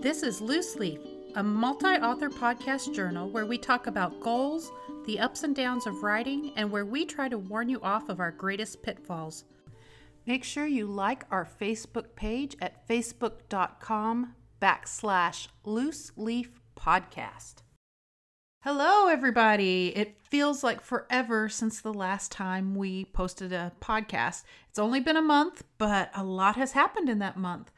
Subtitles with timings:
[0.00, 1.00] This is Loose Leaf,
[1.36, 4.70] a multi author podcast journal where we talk about goals,
[5.06, 8.20] the ups and downs of writing, and where we try to warn you off of
[8.20, 9.44] our greatest pitfalls.
[10.26, 17.62] Make sure you like our Facebook page at facebook.com backslash loose leaf podcast.
[18.62, 19.92] Hello, everybody.
[19.96, 24.44] It feels like forever since the last time we posted a podcast.
[24.68, 27.70] It's only been a month, but a lot has happened in that month.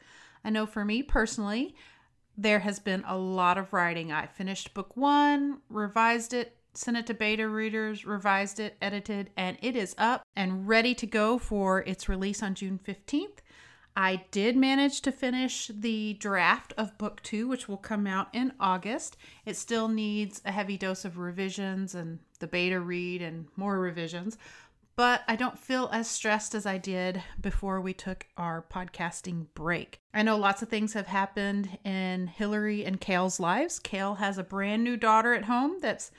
[0.43, 1.75] I know for me personally,
[2.41, 4.11] there has been a lot of writing.
[4.11, 9.57] I finished book one, revised it, sent it to beta readers, revised it, edited, and
[9.61, 13.39] it is up and ready to go for its release on June 15th.
[13.95, 18.53] I did manage to finish the draft of book two, which will come out in
[18.57, 19.17] August.
[19.45, 24.37] It still needs a heavy dose of revisions and the beta read and more revisions,
[24.99, 30.01] but I don't feel as stressed as I did before we took our podcasting break.
[30.13, 33.79] I know lots of things have happened in Hillary and Kale's lives.
[33.79, 36.11] Kale has a brand new daughter at home that's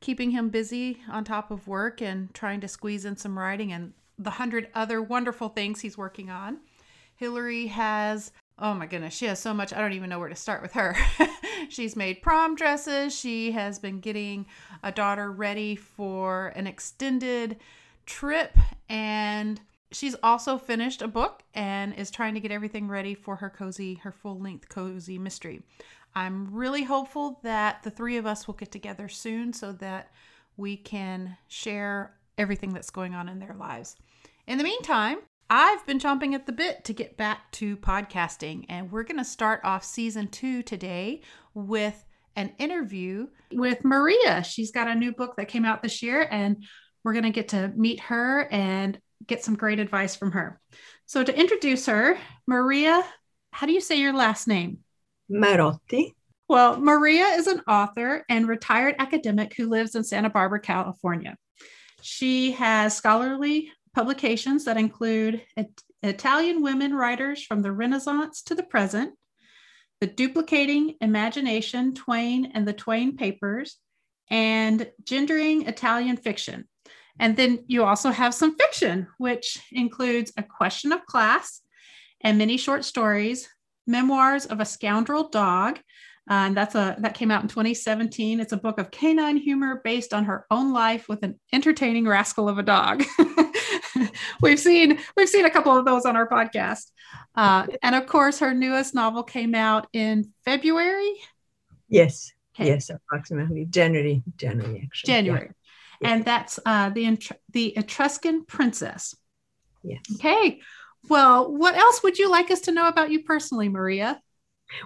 [0.00, 3.94] keeping him busy on top of work and trying to squeeze in some writing and
[4.18, 6.58] the hundred other wonderful things he's working on.
[7.14, 9.72] Hillary has Oh my goodness, she has so much.
[9.72, 10.94] I don't even know where to start with her.
[11.70, 13.18] She's made prom dresses.
[13.18, 14.44] She has been getting
[14.82, 17.58] a daughter ready for an extended
[18.06, 18.56] trip
[18.88, 19.60] and
[19.92, 23.94] she's also finished a book and is trying to get everything ready for her cozy
[23.94, 25.62] her full-length cozy mystery.
[26.14, 30.10] I'm really hopeful that the three of us will get together soon so that
[30.56, 33.96] we can share everything that's going on in their lives.
[34.46, 35.18] In the meantime
[35.48, 39.24] i've been chomping at the bit to get back to podcasting and we're going to
[39.24, 41.20] start off season two today
[41.54, 44.42] with an interview with maria.
[44.42, 46.64] She's got a new book that came out this year and
[47.06, 50.60] we're going to get to meet her and get some great advice from her.
[51.06, 52.18] So, to introduce her,
[52.48, 53.04] Maria,
[53.52, 54.78] how do you say your last name?
[55.30, 56.14] Marotti.
[56.48, 61.36] Well, Maria is an author and retired academic who lives in Santa Barbara, California.
[62.02, 65.42] She has scholarly publications that include
[66.02, 69.14] Italian women writers from the Renaissance to the present,
[70.00, 73.76] The Duplicating Imagination, Twain and the Twain Papers,
[74.28, 76.66] and Gendering Italian Fiction.
[77.18, 81.62] And then you also have some fiction, which includes A Question of Class
[82.20, 83.48] and many short stories,
[83.86, 85.78] Memoirs of a Scoundrel Dog.
[86.28, 88.40] Uh, and that's a that came out in 2017.
[88.40, 92.48] It's a book of canine humor based on her own life with an entertaining rascal
[92.48, 93.04] of a dog.
[94.42, 96.90] we've seen we've seen a couple of those on our podcast.
[97.36, 101.12] Uh, and of course, her newest novel came out in February.
[101.88, 102.70] Yes, okay.
[102.70, 105.12] yes, approximately January, January actually.
[105.12, 105.50] January.
[106.02, 107.18] And that's uh, the
[107.52, 109.14] the Etruscan princess.
[109.82, 110.00] Yes.
[110.14, 110.60] Okay.
[111.08, 114.20] Well, what else would you like us to know about you personally, Maria?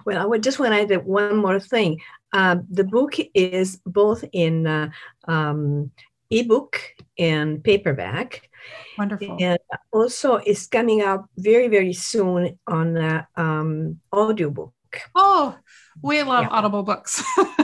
[0.05, 1.99] Well, I would just want to add one more thing.
[2.31, 4.89] Uh, the book is both in uh,
[5.27, 5.91] um,
[6.29, 6.79] ebook
[7.17, 8.49] and paperback.
[8.97, 9.37] Wonderful.
[9.39, 9.59] And
[9.91, 14.73] also, it's coming out very, very soon on uh, um, audiobook.
[15.15, 15.57] Oh,
[16.01, 16.49] we love yeah.
[16.49, 17.23] audible books.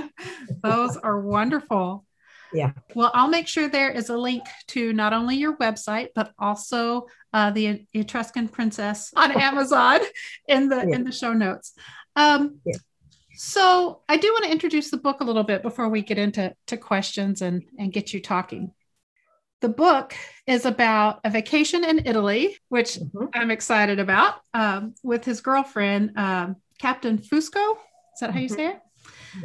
[0.64, 2.06] Those are wonderful.
[2.54, 2.72] Yeah.
[2.96, 7.08] Well, I'll make sure there is a link to not only your website but also
[7.34, 10.00] uh, the Etruscan Princess on Amazon
[10.48, 10.96] in the yeah.
[10.96, 11.74] in the show notes.
[12.16, 12.78] Um, yeah.
[13.36, 16.54] So I do want to introduce the book a little bit before we get into
[16.68, 18.72] to questions and and get you talking.
[19.60, 20.16] The book
[20.46, 23.26] is about a vacation in Italy, which mm-hmm.
[23.34, 27.72] I'm excited about, um, with his girlfriend, um, Captain Fusco.
[28.14, 28.56] Is that how you mm-hmm.
[28.56, 28.80] say it?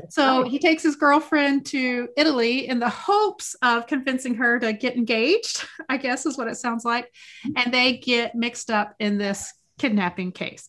[0.09, 0.49] So oh.
[0.49, 5.65] he takes his girlfriend to Italy in the hopes of convincing her to get engaged,
[5.89, 7.13] I guess is what it sounds like.
[7.57, 10.69] And they get mixed up in this kidnapping case.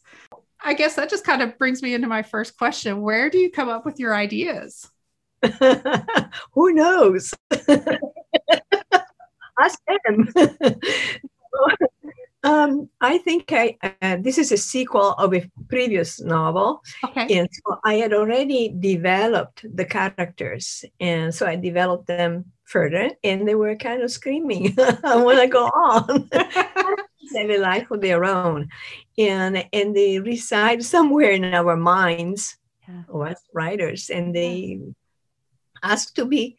[0.63, 3.01] I guess that just kind of brings me into my first question.
[3.01, 4.89] Where do you come up with your ideas?
[6.53, 7.33] Who knows?
[9.59, 10.33] Ask him.
[12.43, 17.39] Um, I think I uh, this is a sequel of a previous novel, okay.
[17.39, 23.47] and so I had already developed the characters, and so I developed them further, and
[23.47, 26.29] they were kind of screaming, "I want to go on."
[27.31, 28.67] they have a life of their own,
[29.17, 32.57] and and they reside somewhere in our minds,
[32.87, 33.03] yeah.
[33.25, 34.91] as writers, and they yeah.
[35.81, 36.57] ask to be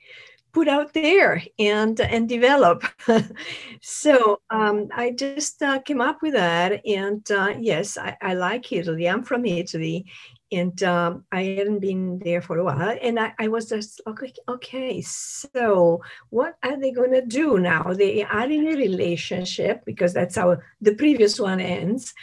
[0.55, 2.85] put out there and and develop.
[3.83, 8.73] so um, I just uh, came up with that, and uh, yes, I, I, like
[8.73, 9.09] Italy.
[9.09, 10.07] I'm from Italy,
[10.53, 14.33] and um, I hadn't been there for a while, and I, I was just okay.
[14.49, 17.93] Okay, so what are they to do now?
[17.93, 22.15] They are in a relationship because that's how the previous one ends,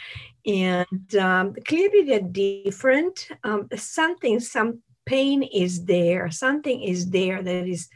[0.46, 3.28] and um, clearly they're different.
[3.44, 6.30] Um, something, some pain is there.
[6.30, 7.88] Something is there that is,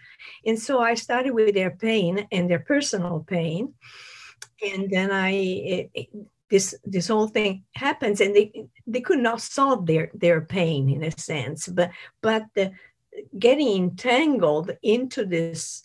[0.44, 3.75] and so I started with their pain and their personal pain,
[4.62, 5.31] and then I.
[5.32, 6.08] It,
[6.49, 8.53] this this whole thing happens and they
[8.87, 11.91] they could not solve their their pain in a sense but
[12.23, 12.70] but the,
[13.37, 15.82] getting entangled into this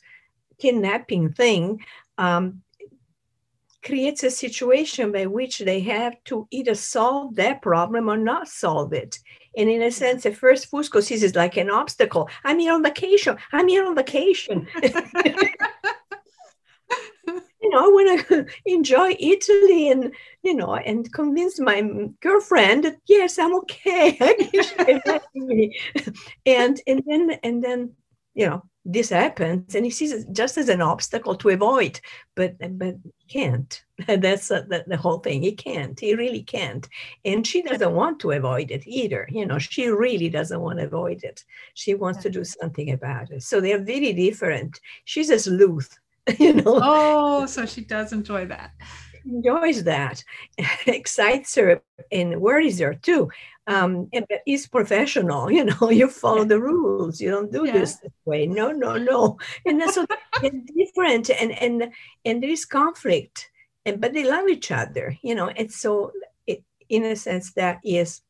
[0.59, 1.83] kidnapping thing
[2.17, 2.61] um,
[3.83, 8.93] creates a situation by which they have to either solve that problem or not solve
[8.93, 9.17] it.
[9.57, 12.29] And in a sense, at first, Fusco sees it like an obstacle.
[12.43, 13.37] I'm here on vacation.
[13.51, 14.67] I'm here on vacation.
[17.61, 21.81] you know, I want to enjoy Italy and, you know, and convince my
[22.21, 24.17] girlfriend that, yes, I'm okay.
[26.45, 27.91] and, and then, and then,
[28.33, 31.99] you know, this happens and he sees it just as an obstacle to avoid,
[32.35, 33.83] but, but he can't.
[34.07, 35.43] That's a, the, the whole thing.
[35.43, 35.99] He can't.
[35.99, 36.87] He really can't.
[37.23, 39.27] And she doesn't want to avoid it either.
[39.29, 41.43] You know, she really doesn't want to avoid it.
[41.75, 43.43] She wants to do something about it.
[43.43, 44.79] So they're very different.
[45.05, 45.99] She's a sleuth
[46.39, 46.79] you know.
[46.81, 48.71] Oh, so she does enjoy that.
[49.25, 50.23] Enjoys that,
[50.87, 51.81] excites her,
[52.11, 53.29] and worries her too.
[53.67, 55.89] Um, and but is professional, you know.
[55.89, 57.21] You follow the rules.
[57.21, 57.73] You don't do yeah.
[57.73, 58.47] this this way.
[58.47, 59.37] No, no, no.
[59.65, 60.05] And that's so
[60.75, 61.91] different, and and
[62.25, 63.49] and there is conflict,
[63.85, 65.49] and but they love each other, you know.
[65.49, 66.11] And so,
[66.47, 68.21] it, in a sense, that is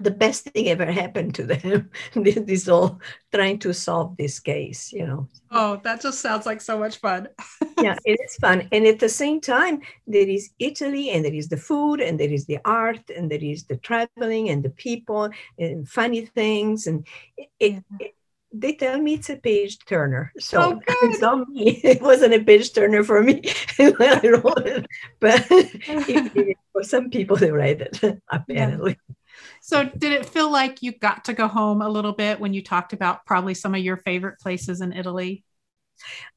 [0.00, 3.00] the best thing ever happened to them this all
[3.32, 7.28] trying to solve this case you know oh that just sounds like so much fun
[7.82, 11.48] yeah it is fun and at the same time there is italy and there is
[11.48, 15.30] the food and there is the art and there is the traveling and the people
[15.58, 17.06] and funny things and
[17.36, 18.14] it, it, it
[18.54, 20.32] they tell me it's a page turner.
[20.38, 20.80] So
[21.22, 21.80] oh, me.
[21.82, 23.42] It wasn't a page turner for me
[23.76, 24.86] when I wrote it.
[25.18, 28.00] But it, for some people, they write it,
[28.30, 28.96] apparently.
[29.08, 29.14] Yeah.
[29.66, 32.62] So, did it feel like you got to go home a little bit when you
[32.62, 35.42] talked about probably some of your favorite places in Italy?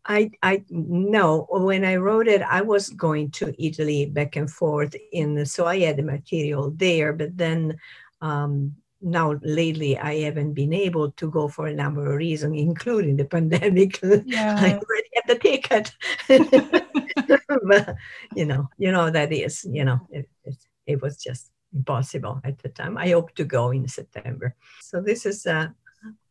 [0.05, 1.45] I I no.
[1.49, 5.79] When I wrote it, I was going to Italy back and forth in, so I
[5.79, 7.11] had the material there.
[7.11, 7.77] But then
[8.21, 13.17] um, now lately, I haven't been able to go for a number of reasons, including
[13.17, 13.99] the pandemic.
[14.25, 14.55] Yeah.
[14.57, 15.93] I already have the ticket.
[17.67, 17.93] but
[18.37, 22.57] you know, you know that is, you know, it, it, it was just impossible at
[22.59, 22.97] the time.
[22.97, 24.55] I hope to go in September.
[24.81, 25.67] So this is uh,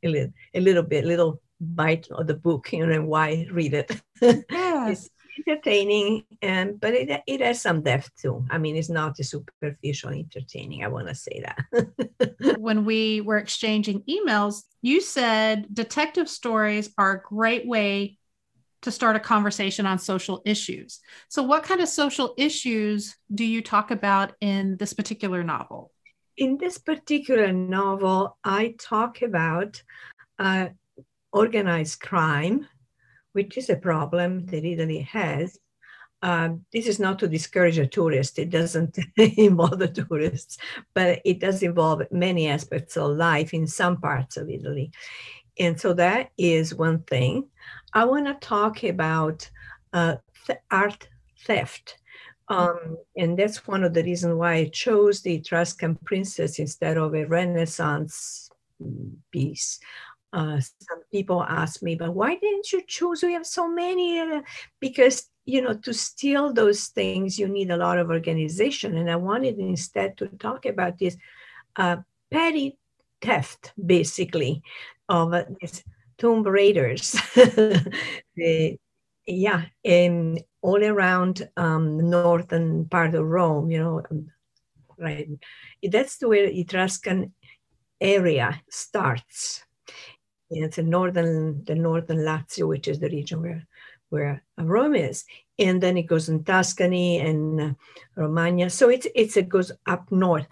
[0.02, 3.90] a, little, a little bit, little bite of the book, you know, why read it.
[4.20, 4.42] Yes.
[4.88, 5.10] it's
[5.46, 8.44] entertaining, and but it, it has some depth too.
[8.50, 10.84] I mean, it's not a superficial entertaining.
[10.84, 12.58] I want to say that.
[12.58, 18.18] when we were exchanging emails, you said detective stories are a great way
[18.82, 21.00] to start a conversation on social issues.
[21.28, 25.92] So, what kind of social issues do you talk about in this particular novel?
[26.36, 29.82] In this particular novel, I talk about
[30.38, 30.68] uh,
[31.32, 32.66] organized crime,
[33.32, 35.58] which is a problem that Italy has.
[36.22, 38.38] Um, this is not to discourage a tourist.
[38.38, 40.58] It doesn't involve the tourists,
[40.94, 44.90] but it does involve many aspects of life in some parts of Italy.
[45.58, 47.48] And so that is one thing.
[47.96, 49.48] I want to talk about
[49.94, 50.16] uh,
[50.46, 51.08] th- art
[51.46, 51.96] theft.
[52.48, 57.14] Um, and that's one of the reasons why I chose the Etruscan princess instead of
[57.14, 58.50] a Renaissance
[59.32, 59.80] piece.
[60.30, 63.22] Uh, some people ask me, but why didn't you choose?
[63.22, 64.20] We have so many.
[64.20, 64.42] Uh,
[64.78, 68.98] because, you know, to steal those things, you need a lot of organization.
[68.98, 71.16] And I wanted instead to talk about this
[71.76, 71.96] uh,
[72.30, 72.76] petty
[73.22, 74.62] theft, basically,
[75.08, 75.82] of uh, this
[76.18, 77.12] tomb raiders.
[77.34, 78.78] the,
[79.26, 84.30] yeah, in all around um, northern part of Rome, you know, um,
[84.98, 85.28] right?
[85.82, 87.32] That's the where Etruscan
[88.00, 89.62] area starts.
[90.50, 93.66] It's the northern, the northern Lazio, which is the region where
[94.10, 95.24] where Rome is,
[95.58, 97.70] and then it goes in Tuscany and uh,
[98.14, 98.70] Romagna.
[98.70, 100.46] So it's it's it goes up north.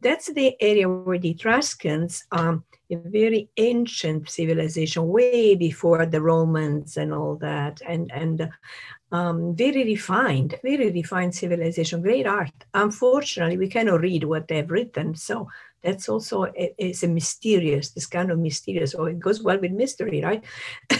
[0.00, 6.96] That's the area where the Etruscans um, a very ancient civilization, way before the Romans
[6.96, 8.48] and all that, and and
[9.12, 12.52] um, very refined, very refined civilization, great art.
[12.74, 15.48] Unfortunately, we cannot read what they've written, so
[15.82, 19.70] that's also it, it's a mysterious this kind of mysterious or it goes well with
[19.70, 20.44] mystery right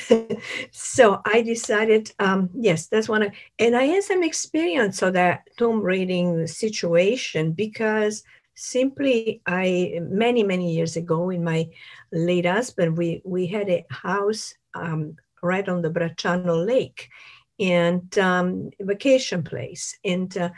[0.70, 5.80] so i decided um, yes that's one and i had some experience of that tomb
[5.80, 8.22] raiding situation because
[8.58, 11.68] simply i many many years ago in my
[12.12, 17.08] late husband we we had a house um, right on the bracciano lake
[17.58, 19.96] and um, vacation place.
[20.04, 20.50] And uh,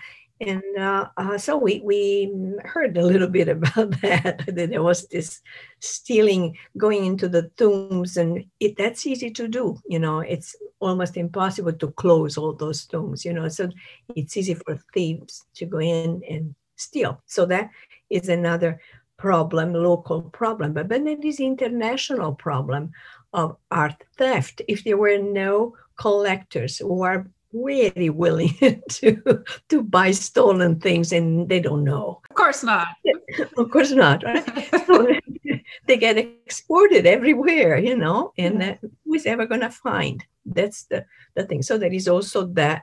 [0.42, 2.32] and uh, uh, so we, we
[2.64, 5.42] heard a little bit about that, that there was this
[5.80, 11.18] stealing going into the tombs and it, that's easy to do you know it's almost
[11.18, 13.68] impossible to close all those tombs you know so
[14.16, 17.22] it's easy for thieves to go in and steal.
[17.26, 17.70] So that
[18.10, 18.80] is another
[19.16, 22.90] problem local problem but then it is international problem
[23.32, 24.62] of art theft.
[24.68, 28.54] If there were no collectors who are really willing
[28.88, 32.20] to to buy stolen things and they don't know.
[32.30, 32.88] Of course not.
[33.56, 34.44] Of course not right?
[34.86, 35.08] So
[35.86, 38.76] they get exported everywhere you know and yeah.
[39.04, 40.24] who's ever going to find?
[40.46, 41.62] That's the the thing.
[41.62, 42.82] So there is also that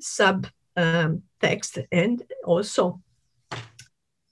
[0.00, 3.00] sub um, text and also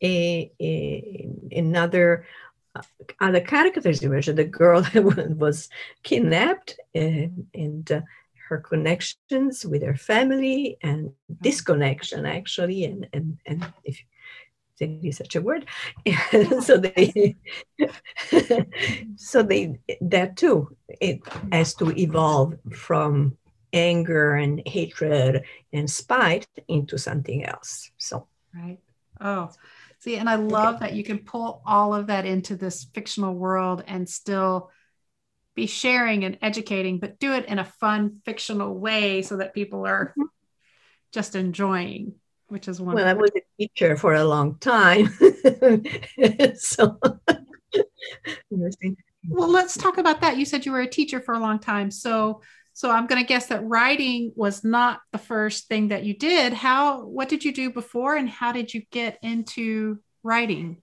[0.02, 2.26] a, a another
[2.74, 2.82] uh,
[3.20, 5.68] other characters imagine the girl that was
[6.02, 8.00] kidnapped and, and uh,
[8.48, 13.98] her connections with her family and disconnection actually and and, and if
[14.78, 15.66] there is such a word.
[16.62, 17.36] So they
[19.16, 21.20] so they that too it
[21.52, 23.36] has to evolve from
[23.72, 27.90] anger and hatred and spite into something else.
[27.98, 28.26] So.
[28.54, 28.78] Right.
[29.20, 29.50] Oh
[30.02, 33.82] see and i love that you can pull all of that into this fictional world
[33.86, 34.70] and still
[35.54, 39.86] be sharing and educating, but do it in a fun, fictional way so that people
[39.86, 40.22] are mm-hmm.
[41.12, 42.14] just enjoying,
[42.48, 42.94] which is one.
[42.94, 45.08] Well, I was a teacher for a long time.
[46.54, 46.98] so,
[48.50, 50.36] well, let's talk about that.
[50.36, 51.90] You said you were a teacher for a long time.
[51.90, 52.40] So,
[52.72, 56.52] so I'm going to guess that writing was not the first thing that you did.
[56.52, 60.82] How, what did you do before and how did you get into writing?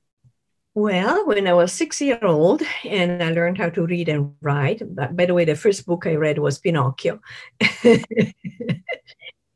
[0.76, 4.82] Well, when I was six year old and I learned how to read and write,
[4.96, 7.20] by the way, the first book I read was Pinocchio.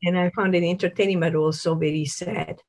[0.04, 2.60] and I found it entertaining, but also very sad.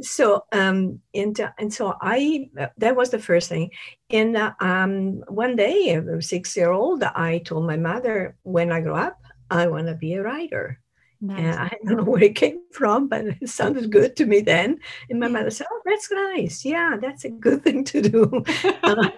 [0.00, 3.70] So, um, and, uh, and so I, uh, that was the first thing.
[4.10, 8.80] And uh, um, one day, a six year old, I told my mother, when I
[8.80, 9.18] grow up,
[9.50, 10.78] I want to be a writer.
[11.22, 11.56] Nice.
[11.56, 14.80] I don't know where it came from, but it sounded good to me then.
[15.08, 16.64] And my mother said, "Oh, that's nice.
[16.64, 18.44] Yeah, that's a good thing to do."
[18.82, 19.08] uh,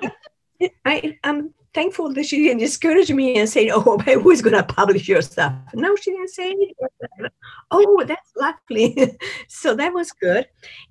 [0.84, 4.62] I, am thankful that she didn't discourage me and say, "Oh, but who's going to
[4.62, 7.28] publish your stuff?" No, she didn't say anything.
[7.70, 9.18] Oh, that's lovely.
[9.48, 10.46] so that was good.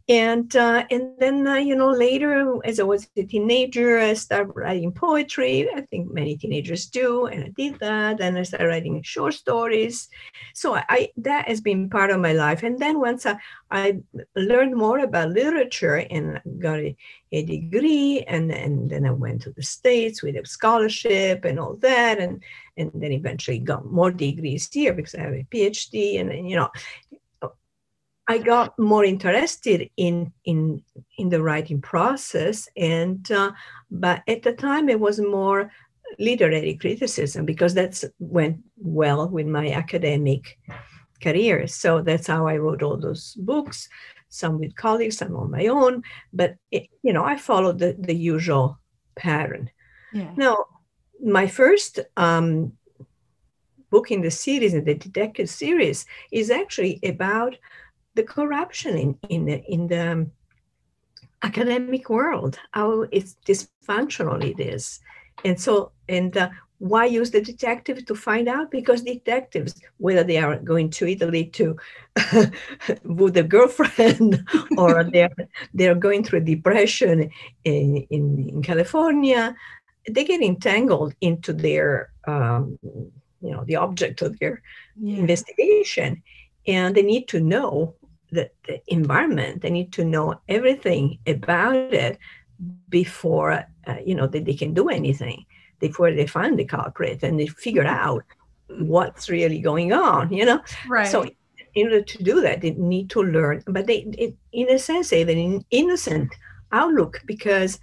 [0.09, 4.51] And uh, and then uh, you know later, as I was a teenager, I started
[4.53, 5.69] writing poetry.
[5.73, 8.19] I think many teenagers do, and I did that.
[8.19, 10.09] And I started writing short stories.
[10.53, 12.63] So I, I that has been part of my life.
[12.63, 13.37] And then once I,
[13.74, 13.98] I
[14.36, 16.96] learned more about literature and got a,
[17.32, 21.75] a degree, and and then I went to the states with a scholarship and all
[21.77, 22.44] that, and
[22.77, 26.56] and then eventually got more degrees here because I have a PhD, and, and you
[26.56, 26.70] know
[28.27, 30.84] I got more interested in in
[31.18, 33.53] in the writing process, and uh,
[33.89, 35.72] but at the time it was more
[36.20, 40.60] literary criticism because that's went well with my academic
[41.24, 41.68] career.
[41.68, 43.89] So that's how I wrote all those books,
[44.30, 46.03] some with colleagues, some on my own.
[46.32, 48.80] But it, you know, I followed the the usual
[49.15, 49.70] pattern.
[50.13, 50.34] Yeah.
[50.36, 50.56] Now,
[51.24, 52.74] my first um,
[53.89, 57.56] book in the series, in the detective series, is actually about
[58.15, 60.32] the corruption in in the, in the um,
[61.42, 65.00] academic world, how it's dysfunctional it is,
[65.46, 66.50] and so and uh,
[66.83, 68.69] why use the detective to find out?
[68.69, 71.77] Because detectives, whether they are going to Italy to
[73.05, 74.45] with a girlfriend
[74.77, 75.33] or they're
[75.73, 77.31] they're going through depression
[77.63, 79.55] in, in, in California,
[80.09, 84.61] they get entangled into their um, you know the object of their
[84.99, 85.19] yeah.
[85.19, 86.21] investigation
[86.67, 87.95] and they need to know
[88.31, 89.61] the, the environment.
[89.61, 92.19] They need to know everything about it
[92.89, 93.53] before
[93.87, 95.45] uh, you know that they can do anything.
[95.87, 98.23] Before they find the culprit and they figure out
[98.79, 100.31] what's really going on.
[100.31, 101.07] You know, right?
[101.07, 101.25] So
[101.75, 103.63] in order to do that, they need to learn.
[103.67, 106.33] But they, it, in a sense, they have an innocent
[106.71, 107.79] outlook because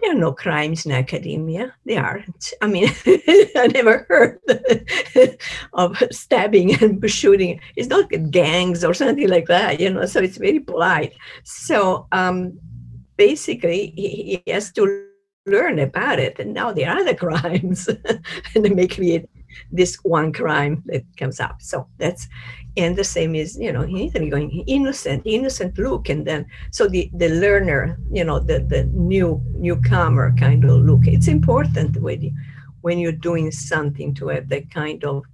[0.00, 1.74] there are no crimes in academia.
[1.86, 2.52] There aren't.
[2.60, 4.40] I mean, I never heard
[5.72, 7.60] of stabbing and shooting.
[7.76, 10.06] It's not gangs or something like that, you know.
[10.06, 11.14] So it's very polite.
[11.44, 12.58] So, um,
[13.16, 15.06] basically he, he has to
[15.46, 16.38] learn about it.
[16.38, 17.88] And now there are other crimes,
[18.54, 19.28] and they may create
[19.70, 21.62] this one crime that comes up.
[21.62, 22.26] So that's
[22.76, 27.10] and the same is you know he's going innocent, innocent look, and then so the
[27.14, 31.06] the learner, you know, the the new newcomer kind of look.
[31.06, 32.32] It's important when you
[32.80, 35.24] when you're doing something to have that kind of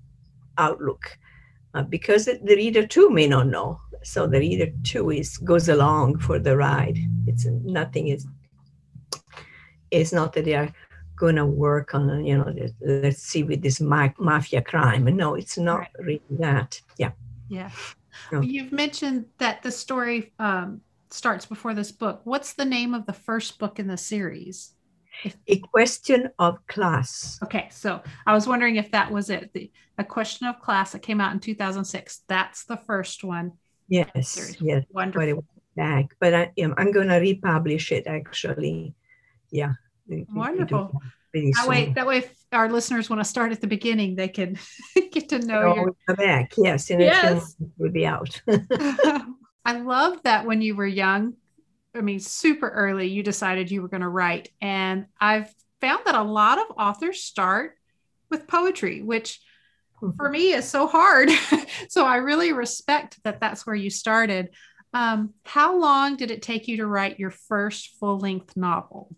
[0.59, 1.19] outlook,
[1.75, 3.81] uh, because the reader too may not know.
[4.03, 6.99] So the reader too is goes along for the ride.
[7.27, 8.27] It's nothing is.
[9.91, 10.73] It's not that they are
[11.17, 15.05] going to work on, you know, let's see with this ma- mafia crime.
[15.05, 15.89] No, it's not right.
[15.99, 16.81] really that.
[16.97, 17.13] Yeah.
[17.49, 17.71] Yeah.
[18.33, 18.41] No.
[18.41, 20.81] You've mentioned that the story um,
[21.11, 22.21] starts before this book.
[22.25, 24.73] What's the name of the first book in the series?
[25.49, 27.39] A question of class.
[27.43, 29.51] Okay, so I was wondering if that was it.
[29.53, 32.23] The a question of class that came out in 2006.
[32.27, 33.53] That's the first one.
[33.89, 34.85] Yes, yes.
[34.91, 35.45] Wonderful.
[35.77, 38.95] Back, but I, am going to republish it actually.
[39.51, 39.73] Yeah.
[40.33, 41.01] Wonderful.
[41.33, 44.59] That way, that way, our listeners want to start at the beginning, they can
[45.13, 45.95] get to know you.
[46.09, 46.17] Your...
[46.17, 47.55] back, yes, and yes.
[47.79, 48.41] will be out.
[49.65, 51.35] I love that when you were young,
[51.95, 56.15] I mean, super early, you decided you were going to write, and I've found that
[56.17, 57.77] a lot of authors start
[58.29, 59.41] with poetry, which
[60.03, 60.17] mm-hmm.
[60.17, 61.31] for me is so hard.
[61.89, 64.51] so I really respect that that's where you started.
[64.93, 69.15] Um, how long did it take you to write your first full length novel?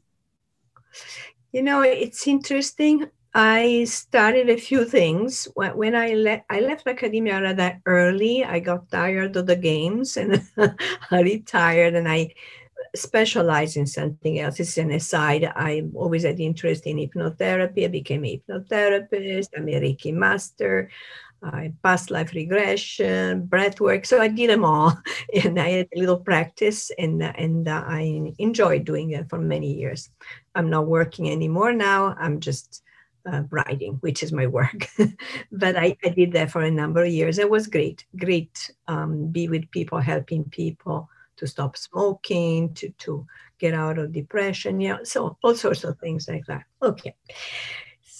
[1.52, 3.10] You know, it's interesting.
[3.34, 6.44] I started a few things when, I left.
[6.50, 8.44] I left academia rather early.
[8.44, 10.42] I got tired of the games and
[11.10, 12.34] I retired, and I
[12.94, 14.60] specialized in something else.
[14.60, 15.44] It's an aside.
[15.44, 17.84] I always had interest in hypnotherapy.
[17.84, 19.48] I became a hypnotherapist.
[19.56, 20.90] I'm a Reiki master.
[21.42, 24.06] I past life regression, breath work.
[24.06, 24.96] So I did them all,
[25.44, 29.72] and I had a little practice, and and uh, I enjoyed doing it for many
[29.72, 30.10] years.
[30.54, 32.14] I'm not working anymore now.
[32.18, 32.82] I'm just
[33.26, 34.88] uh, writing, which is my work.
[35.52, 37.38] but I, I, did that for a number of years.
[37.38, 38.70] It was great, great.
[38.88, 43.26] Um, be with people, helping people to stop smoking, to to
[43.58, 44.80] get out of depression.
[44.80, 46.64] Yeah, so all sorts of things like that.
[46.82, 47.14] Okay.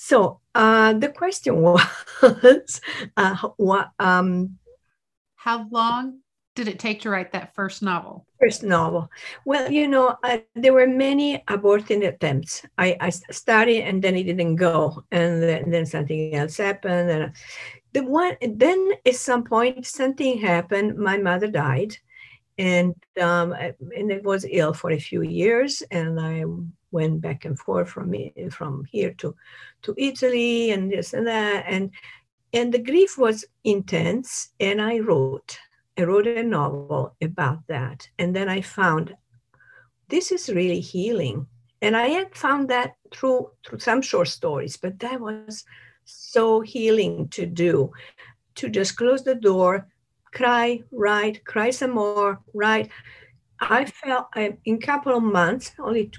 [0.03, 2.81] So uh, the question was,
[3.17, 3.91] uh, what?
[4.01, 4.59] Um,
[5.37, 6.19] How long
[6.57, 8.27] did it take to write that first novel?
[8.41, 9.09] First novel.
[9.45, 12.67] Well, you know, I, there were many aborting attempts.
[12.77, 17.09] I, I started and then it didn't go, and then, then something else happened.
[17.09, 17.33] And
[17.93, 20.99] the one then at some point something happened.
[20.99, 21.97] My mother died,
[22.59, 26.43] and um, and it was ill for a few years, and I
[26.93, 28.15] went back and forth from
[28.51, 29.35] from here to
[29.83, 31.65] to Italy and this and that.
[31.67, 31.91] And
[32.53, 35.59] and the grief was intense and I wrote
[35.99, 38.09] I wrote a novel about that.
[38.19, 39.15] And then I found
[40.09, 41.47] this is really healing.
[41.81, 45.65] And I had found that through through some short stories but that was
[46.05, 47.91] so healing to do
[48.57, 49.87] to just close the door
[50.33, 52.91] cry write cry some more write.
[53.61, 56.11] I felt in a couple of months only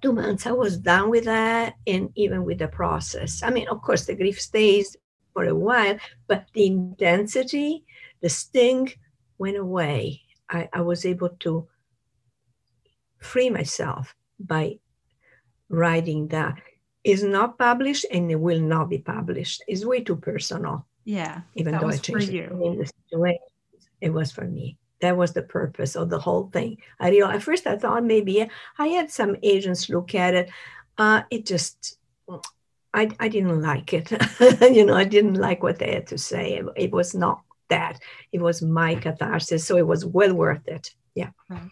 [0.00, 3.42] two months, I was done with that and even with the process.
[3.42, 4.96] I mean, of course, the grief stays
[5.32, 7.84] for a while, but the intensity,
[8.20, 8.92] the sting
[9.38, 10.22] went away.
[10.48, 11.68] I, I was able to
[13.18, 14.78] free myself by
[15.68, 16.58] writing that
[17.04, 19.62] is not published and it will not be published.
[19.66, 20.86] It's way too personal.
[21.04, 21.42] Yeah.
[21.54, 23.38] Even though I changed the situation,
[24.00, 26.78] it was for me that was the purpose of the whole thing.
[27.00, 30.50] I real at first I thought maybe I had some agents look at it.
[30.98, 31.98] Uh, it just
[32.94, 34.10] I I didn't like it.
[34.74, 36.54] you know, I didn't like what they had to say.
[36.54, 38.00] It, it, was not that.
[38.32, 40.90] It was my catharsis, so it was well worth it.
[41.14, 41.30] Yeah.
[41.48, 41.70] Right.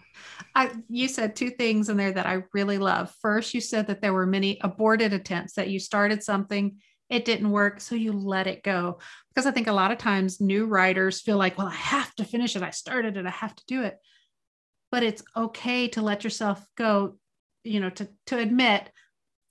[0.54, 3.14] I, you said two things in there that I really love.
[3.20, 6.76] First, you said that there were many aborted attempts that you started something
[7.10, 8.98] it didn't work so you let it go.
[9.28, 12.24] Because i think a lot of times new writers feel like well i have to
[12.24, 12.62] finish it.
[12.62, 13.26] I started it.
[13.26, 13.96] I have to do it.
[14.90, 17.18] But it's okay to let yourself go
[17.62, 18.90] you know to to admit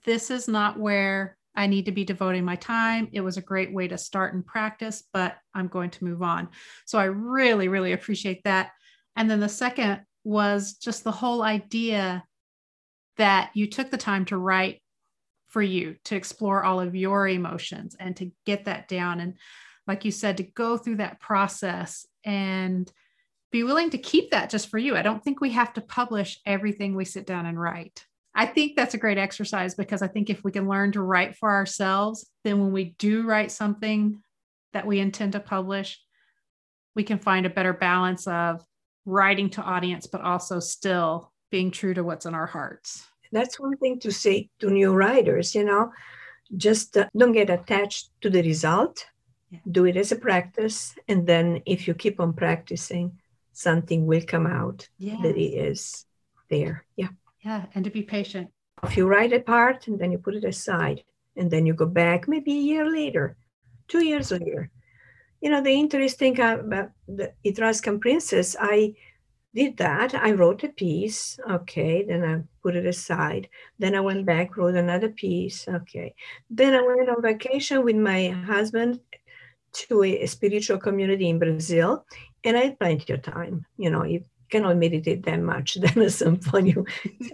[0.06, 3.10] this is not where i need to be devoting my time.
[3.12, 6.50] It was a great way to start and practice but i'm going to move on.
[6.86, 8.72] So i really really appreciate that.
[9.16, 12.24] And then the second was just the whole idea
[13.18, 14.82] that you took the time to write
[15.54, 19.20] for you to explore all of your emotions and to get that down.
[19.20, 19.36] And
[19.86, 22.92] like you said, to go through that process and
[23.52, 24.98] be willing to keep that just for you.
[24.98, 28.04] I don't think we have to publish everything we sit down and write.
[28.34, 31.36] I think that's a great exercise because I think if we can learn to write
[31.36, 34.24] for ourselves, then when we do write something
[34.74, 36.02] that we intend to publish,
[36.96, 38.66] we can find a better balance of
[39.06, 43.06] writing to audience, but also still being true to what's in our hearts.
[43.34, 45.92] That's one thing to say to new writers, you know,
[46.56, 49.06] just uh, don't get attached to the result.
[49.50, 49.60] Yeah.
[49.70, 50.96] Do it as a practice.
[51.08, 53.20] And then if you keep on practicing,
[53.52, 55.22] something will come out yes.
[55.24, 56.06] that is
[56.50, 56.86] there.
[56.96, 57.10] Yeah.
[57.44, 57.66] Yeah.
[57.76, 58.50] And to be patient.
[58.84, 61.04] If you write a part and then you put it aside
[61.36, 63.36] and then you go back maybe a year later,
[63.88, 64.70] two years later.
[65.42, 68.96] You know, the interesting about the Etruscan princess, I
[69.54, 70.16] did that.
[70.16, 71.40] I wrote a piece.
[71.50, 72.04] Okay.
[72.04, 73.50] Then I put it aside.
[73.80, 75.68] Then I went back, wrote another piece.
[75.68, 76.16] Okay.
[76.50, 79.00] Then I went on vacation with my husband
[79.74, 82.06] to a, spiritual community in Brazil.
[82.44, 83.66] And I had plenty of time.
[83.78, 85.76] You know, you cannot meditate that much.
[85.82, 86.86] Then at some point you,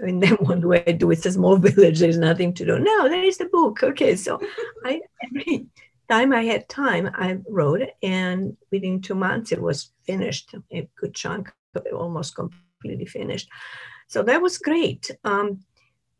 [0.02, 1.12] I mean, then what do I do?
[1.12, 2.00] It's a small village.
[2.00, 2.80] There's nothing to do.
[2.80, 3.84] No, there is the book.
[3.84, 4.16] Okay.
[4.16, 4.40] So
[4.84, 5.68] I, every
[6.10, 7.82] time I had time, I wrote.
[8.04, 11.52] And within two months, it was finished, a good chunk
[11.94, 13.50] almost completely finished.
[14.08, 15.12] So that was great.
[15.24, 15.60] Um,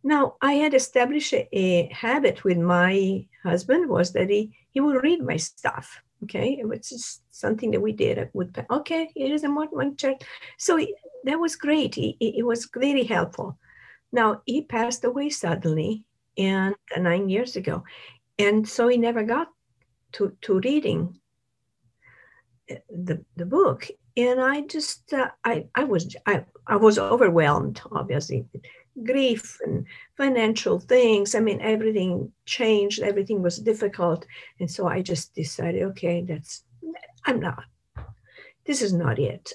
[0.04, 5.04] now I had established a, a, habit with my husband was that he he would
[5.04, 6.02] read my stuff.
[6.24, 8.30] Okay, it was just something that we did.
[8.34, 10.24] Would okay, here is a one chart.
[10.58, 11.98] So he, that was great.
[11.98, 13.58] It was very helpful.
[14.12, 16.06] Now he passed away suddenly,
[16.38, 17.84] and uh, nine years ago,
[18.38, 19.50] and so he never got
[20.14, 21.20] to to reading
[22.72, 27.82] uh, the the book and I just uh, I I was I I was overwhelmed,
[27.92, 28.46] obviously,
[29.04, 29.86] grief and
[30.18, 31.36] financial things.
[31.36, 33.00] I mean, everything changed.
[33.02, 34.26] Everything was difficult,
[34.60, 36.64] and so I just decided, okay, that's
[37.26, 37.64] I'm not.
[38.66, 39.54] This is not it.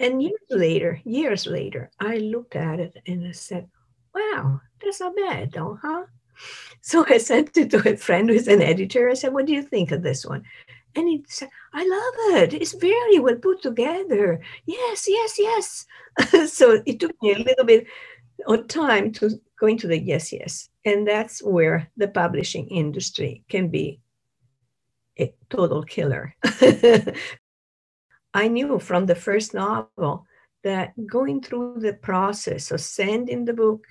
[0.00, 3.68] And years later, years later, I looked at it and I said,
[4.12, 6.04] "Wow, that's not bad, though, huh?"
[6.82, 9.08] So I sent it to a friend who's an editor.
[9.08, 10.42] I said, "What do you think of this one?"
[10.96, 12.54] And he said, I love it.
[12.54, 14.40] It's very well put together.
[14.66, 15.86] Yes, yes, yes.
[16.52, 17.86] so it took me a little bit
[18.46, 20.68] of time to go into the yes, yes.
[20.84, 24.00] And that's where the publishing industry can be
[25.18, 26.34] a total killer.
[28.34, 30.26] I knew from the first novel
[30.64, 33.84] that going through the process of sending the book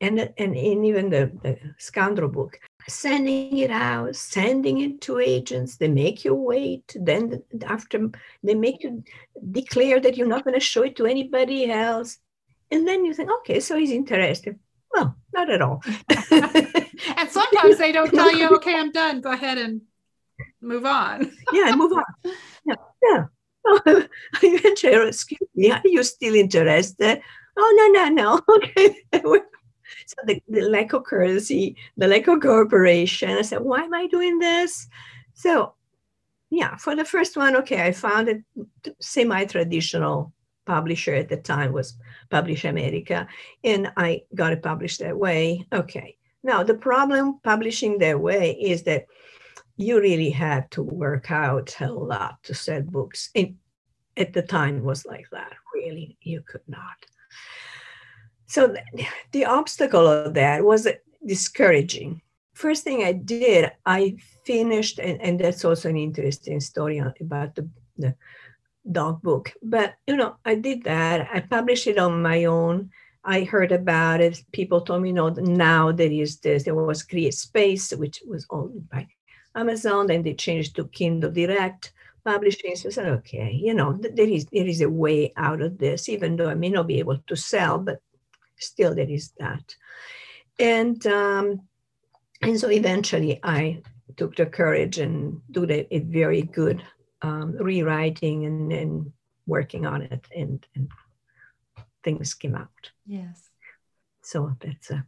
[0.00, 2.58] and, and, even the, the scoundrel book
[2.90, 5.76] sending it out, sending it to agents.
[5.76, 6.96] They make you wait.
[6.98, 8.10] Then after
[8.42, 9.02] they make you
[9.50, 12.18] declare that you're not going to show it to anybody else.
[12.70, 14.58] And then you think, okay, so he's interested.
[14.92, 15.82] Well, not at all.
[16.30, 19.20] and sometimes they don't tell you, okay, I'm done.
[19.20, 19.82] Go ahead and
[20.60, 21.32] move on.
[21.52, 22.34] yeah, move on.
[22.64, 22.74] Yeah.
[23.02, 23.24] yeah.
[24.42, 27.20] eventually, excuse me, are you still interested?
[27.56, 28.40] Oh, no, no, no.
[28.56, 28.96] Okay.
[30.06, 33.30] So the, the lack of courtesy, the lack of cooperation.
[33.30, 34.88] I said, why am I doing this?
[35.34, 35.74] So
[36.50, 38.42] yeah, for the first one, okay, I found a
[39.00, 40.32] semi-traditional
[40.66, 41.94] publisher at the time was
[42.28, 43.26] Publish America,
[43.64, 45.66] and I got it published that way.
[45.72, 46.16] Okay.
[46.42, 49.06] Now the problem publishing that way is that
[49.76, 53.30] you really have to work out a lot to sell books.
[53.34, 53.56] And
[54.16, 55.52] at the time was like that.
[55.74, 57.06] Really, you could not.
[58.50, 60.88] So the, the obstacle of that was
[61.24, 62.20] discouraging.
[62.54, 67.68] First thing I did, I finished, and, and that's also an interesting story about the,
[67.96, 68.16] the
[68.90, 69.52] dog book.
[69.62, 71.28] But you know, I did that.
[71.32, 72.90] I published it on my own.
[73.22, 74.42] I heard about it.
[74.50, 76.64] People told me, no, now there is this.
[76.64, 79.06] There was Create Space, which was owned by
[79.54, 80.08] Amazon.
[80.08, 81.92] Then they changed to Kindle Direct
[82.24, 82.74] publishing.
[82.74, 86.08] So I said, okay, you know, there is there is a way out of this,
[86.08, 88.00] even though I may not be able to sell, but
[88.60, 89.74] still there is that.
[90.58, 91.62] And um,
[92.42, 93.82] and so eventually I
[94.16, 96.82] took the courage and do a, a very good
[97.22, 99.12] um, rewriting and, and
[99.46, 100.88] working on it and, and
[102.02, 102.90] things came out.
[103.06, 103.50] Yes.
[104.22, 105.04] So that's a,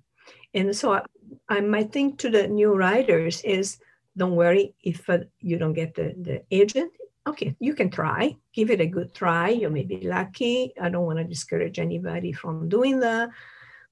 [0.54, 1.02] and so I,
[1.48, 3.78] I, my thing to the new writers is
[4.16, 6.92] don't worry if uh, you don't get the, the agent.
[7.24, 9.50] Okay, you can try, give it a good try.
[9.50, 10.72] You may be lucky.
[10.80, 13.30] I don't want to discourage anybody from doing that.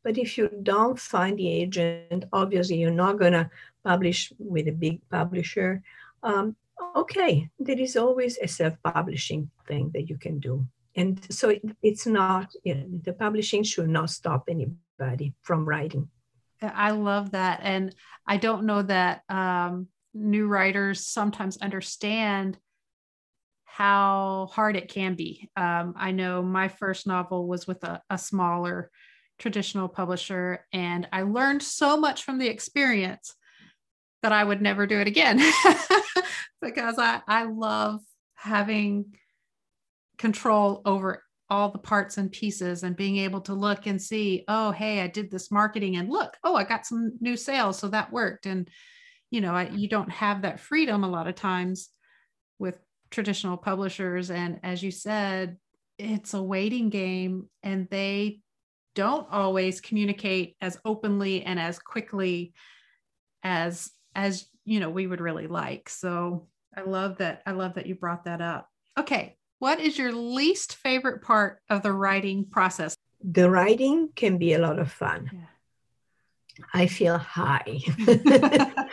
[0.03, 3.49] But if you don't find the agent, obviously you're not going to
[3.85, 5.83] publish with a big publisher.
[6.25, 6.57] Um,
[6.97, 10.67] okay, there is always a self-publishing thing that you can do.
[10.97, 16.09] And so it, it's not, you know, the publishing should not stop anybody from writing.
[16.61, 17.61] I love that.
[17.63, 17.95] And
[18.27, 22.59] I don't know that um, new writers sometimes understand
[23.81, 25.49] how hard it can be.
[25.57, 28.91] Um, I know my first novel was with a, a smaller
[29.39, 33.35] traditional publisher and I learned so much from the experience
[34.23, 35.39] that I would never do it again
[36.61, 38.03] because I, I love
[38.35, 39.15] having
[40.19, 44.73] control over all the parts and pieces and being able to look and see, oh,
[44.73, 47.79] hey, I did this marketing and look, oh, I got some new sales.
[47.79, 48.45] So that worked.
[48.45, 48.69] And,
[49.31, 51.89] you know, I, you don't have that freedom a lot of times
[52.59, 52.79] with
[53.11, 54.31] traditional publishers.
[54.31, 55.57] And as you said,
[55.99, 58.41] it's a waiting game and they
[58.95, 62.53] don't always communicate as openly and as quickly
[63.43, 67.87] as as you know we would really like so i love that i love that
[67.87, 68.69] you brought that up
[68.99, 74.55] okay what is your least favorite part of the writing process the writing can be
[74.55, 76.65] a lot of fun yeah.
[76.75, 77.79] i feel high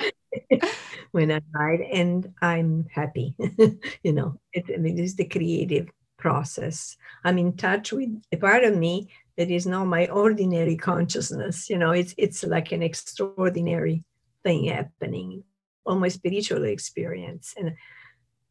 [1.12, 3.36] when i write and i'm happy
[4.04, 6.98] you know it, I mean, it's the creative process.
[7.24, 11.78] I'm in touch with a part of me that is not my ordinary consciousness you
[11.78, 14.04] know it's it's like an extraordinary
[14.44, 15.44] thing happening
[15.86, 17.54] almost spiritual experience.
[17.58, 17.76] And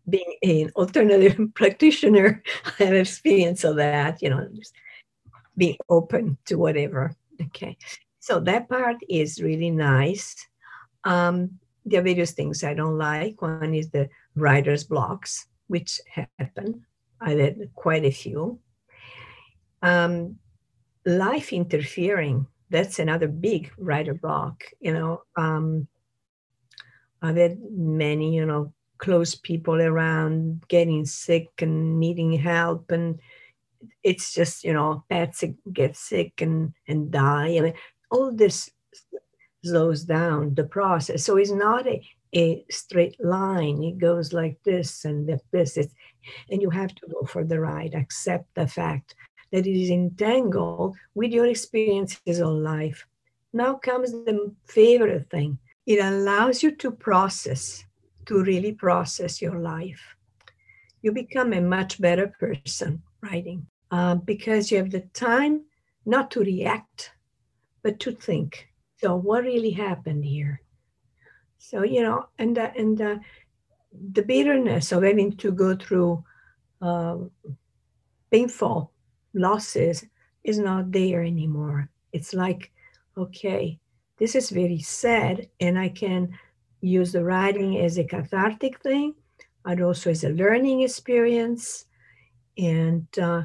[0.09, 2.42] being an alternative practitioner
[2.81, 4.49] i have experience of that you know
[5.57, 7.16] being open to whatever.
[7.40, 7.77] Okay.
[8.21, 10.37] So that part is really nice.
[11.05, 13.40] Um, there are various things i don't like.
[13.40, 16.01] One is the writer's blocks which
[16.38, 16.85] happen.
[17.20, 18.61] I had quite a few.
[19.83, 20.37] Um,
[21.05, 25.87] life interfering that's another big writer block you know um,
[27.22, 33.20] i've had many you know close people around getting sick and needing help and
[34.03, 37.57] it's just you know pets get sick and and die.
[37.57, 37.75] I mean,
[38.11, 38.70] all this
[39.67, 42.01] slows down the process so it's not a,
[42.35, 45.95] a straight line it goes like this and this it's,
[46.51, 49.15] and you have to go for the ride accept the fact
[49.53, 53.07] that it is entangled with your experiences of life.
[53.53, 57.85] Now comes the favorite thing it allows you to process,
[58.27, 60.17] to really process your life.
[61.01, 65.63] You become a much better person writing uh, because you have the time
[66.05, 67.13] not to react,
[67.85, 68.69] but to think.
[68.99, 70.63] So, what really happened here?
[71.59, 73.17] So, you know, and, uh, and uh,
[74.13, 76.25] the bitterness of having to go through
[76.81, 77.17] uh,
[78.31, 78.93] painful
[79.35, 80.05] losses
[80.45, 81.89] is not there anymore.
[82.13, 82.73] It's like,
[83.17, 83.79] okay,
[84.19, 86.39] this is very sad, and I can
[86.81, 89.15] use the writing as a cathartic thing,
[89.65, 91.87] and also as a learning experience
[92.57, 93.43] and uh,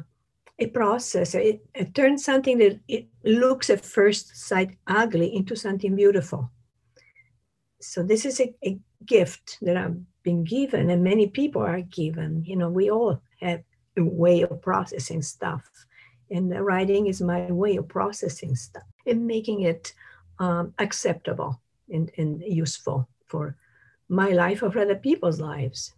[0.62, 1.34] a process.
[1.36, 6.52] It, it turns something that it looks at first sight ugly into something beautiful.
[7.82, 12.43] So this is a, a gift that I've been given, and many people are given.
[12.45, 13.63] You know, we all have
[13.97, 15.63] a way of processing stuff.
[16.30, 19.93] And writing is my way of processing stuff and making it
[20.39, 21.60] um, acceptable
[21.91, 23.58] and, and useful for
[24.08, 25.93] my life or for other people's lives.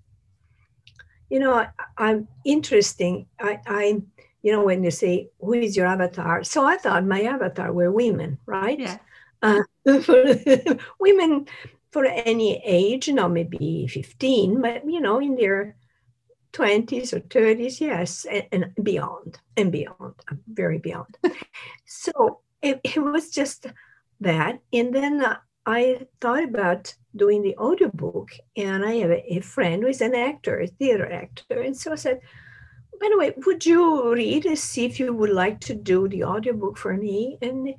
[1.30, 3.28] You know, I, am interesting.
[3.40, 4.02] I, I,
[4.44, 7.92] you know, when you say who is your avatar, so I thought my avatar were
[7.92, 8.80] women, right?
[8.80, 8.98] Yeah.
[9.42, 9.64] Uh,
[10.02, 10.24] for
[11.00, 11.48] women
[11.92, 15.76] for any age, you know, maybe 15, but you know, in their
[16.54, 20.14] 20s or 30s, yes, and, and beyond, and beyond,
[20.48, 21.18] very beyond.
[21.86, 23.68] so it, it, was just
[24.22, 24.60] that.
[24.72, 29.84] And then uh, I thought about doing the audiobook, and I have a, a friend
[29.84, 31.62] who is an actor, a theater actor.
[31.62, 32.22] And so I said,
[33.00, 36.24] by the way, would you read and see if you would like to do the
[36.24, 37.38] audiobook for me?
[37.42, 37.74] And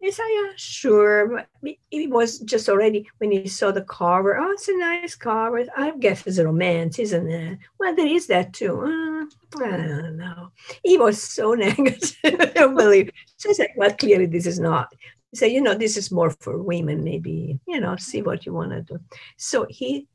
[0.00, 1.44] he said, yeah, sure.
[1.90, 4.38] It was just already when he saw the cover.
[4.38, 5.64] Oh, it's a nice cover.
[5.76, 7.58] I guess it's a romance, isn't it?
[7.78, 8.80] Well, there is that too.
[8.80, 10.50] Uh, I don't know.
[10.84, 12.14] He was so negative.
[12.24, 13.10] I don't believe.
[13.36, 14.88] So I said, well, clearly this is not.
[15.32, 17.02] He said, you know, this is more for women.
[17.02, 19.00] Maybe you know, see what you want to do.
[19.36, 20.06] So he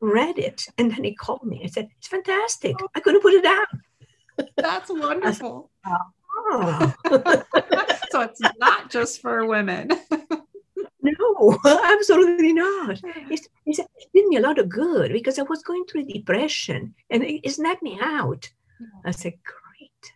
[0.00, 1.62] read it, and then he called me.
[1.64, 2.76] I said, it's fantastic.
[2.80, 2.88] Oh.
[2.94, 3.66] I couldn't put it down.
[4.56, 5.70] That's wonderful.
[5.86, 5.96] Said,
[6.50, 6.94] oh.
[8.10, 9.90] so it's not just for women.
[11.02, 13.00] no, absolutely not.
[13.30, 16.94] It's, it's, it did me a lot of good because I was going through depression
[17.10, 18.48] and it, it snapped me out.
[19.04, 19.34] I said,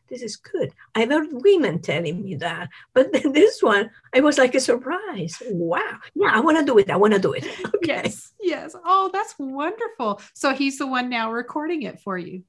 [0.09, 0.72] this is good.
[0.94, 5.42] I've heard women telling me that, but this one, I was like a surprise.
[5.50, 5.98] Wow.
[6.14, 6.90] Yeah, I want to do it.
[6.90, 7.46] I want to do it.
[7.81, 8.03] Okay.
[8.05, 8.33] Yes.
[8.40, 8.76] Yes.
[8.85, 10.20] Oh, that's wonderful.
[10.35, 12.42] So he's the one now recording it for you.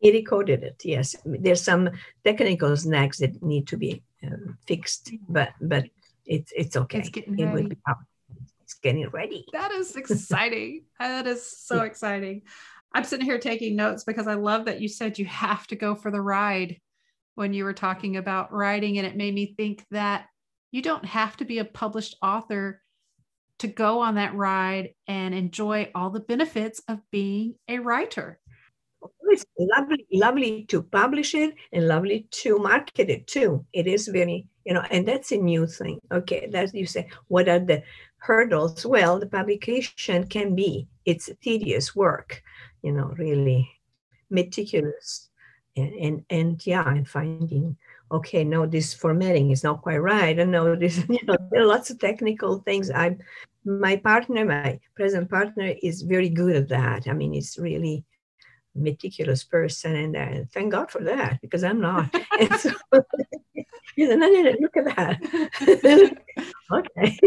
[0.00, 0.80] He recorded it.
[0.84, 1.90] Yes, there's some
[2.22, 5.86] technical snags that need to be uh, fixed, but but
[6.26, 6.98] it's it's okay.
[6.98, 7.68] It's getting it ready.
[7.68, 7.76] Be
[8.62, 9.46] it's getting ready.
[9.52, 10.84] That is exciting.
[11.00, 11.84] that is so yeah.
[11.84, 12.42] exciting.
[12.92, 15.94] I'm sitting here taking notes because I love that you said you have to go
[15.94, 16.78] for the ride
[17.34, 20.26] when you were talking about writing, and it made me think that
[20.72, 22.82] you don't have to be a published author
[23.60, 28.40] to go on that ride and enjoy all the benefits of being a writer
[29.30, 33.64] it's lovely, lovely to publish it and lovely to market it too.
[33.72, 35.98] It is very, you know, and that's a new thing.
[36.12, 37.82] Okay, that's you say, what are the
[38.18, 38.84] hurdles?
[38.86, 42.42] Well, the publication can be it's tedious work,
[42.82, 43.68] you know, really
[44.30, 45.28] meticulous,
[45.76, 47.76] and and, and yeah, and finding
[48.10, 50.38] okay, no, this formatting is not quite right.
[50.38, 52.90] And know this, you know, there are lots of technical things.
[52.90, 53.18] I'm
[53.64, 57.06] my partner, my present partner, is very good at that.
[57.06, 58.04] I mean, it's really
[58.74, 62.14] meticulous person, and uh, thank God for that because I'm not.
[62.58, 62.70] so,
[63.98, 65.20] and then look at that.
[66.72, 67.18] okay,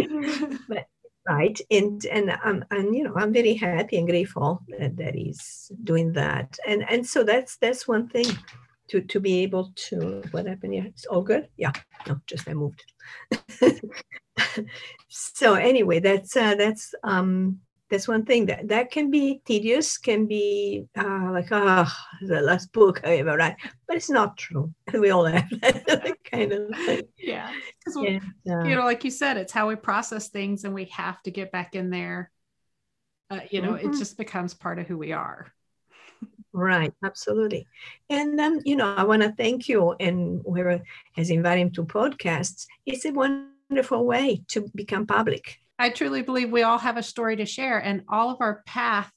[0.67, 0.87] but
[1.27, 5.71] right, and and I'm and you know I'm very happy and grateful that, that he's
[5.83, 8.27] doing that, and and so that's that's one thing.
[8.89, 10.83] To, to be able to what happened here?
[10.85, 11.47] It's all good?
[11.55, 11.71] Yeah.
[12.09, 12.83] No just i moved.
[15.07, 20.25] So anyway that's uh, that's um that's one thing that that can be tedious can
[20.25, 23.55] be uh, like oh the last book i ever read
[23.87, 27.03] but it's not true we all have that kind of thing.
[27.17, 30.85] Yeah because uh, you know like you said it's how we process things and we
[30.85, 32.31] have to get back in there.
[33.29, 33.89] Uh, you know mm-hmm.
[33.89, 35.51] it just becomes part of who we are.
[36.53, 37.67] Right absolutely.
[38.09, 40.81] And um, you know i want to thank you and whoever
[41.15, 42.65] has invited him to podcasts.
[42.85, 47.37] It's a wonderful way to become public I truly believe we all have a story
[47.37, 49.11] to share, and all of our path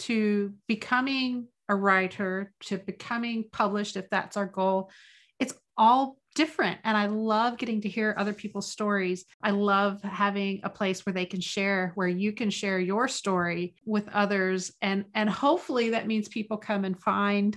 [0.00, 4.90] to becoming a writer, to becoming published, if that's our goal,
[5.38, 6.80] it's all different.
[6.82, 9.26] And I love getting to hear other people's stories.
[9.44, 13.76] I love having a place where they can share, where you can share your story
[13.86, 14.72] with others.
[14.82, 17.56] And, and hopefully that means people come and find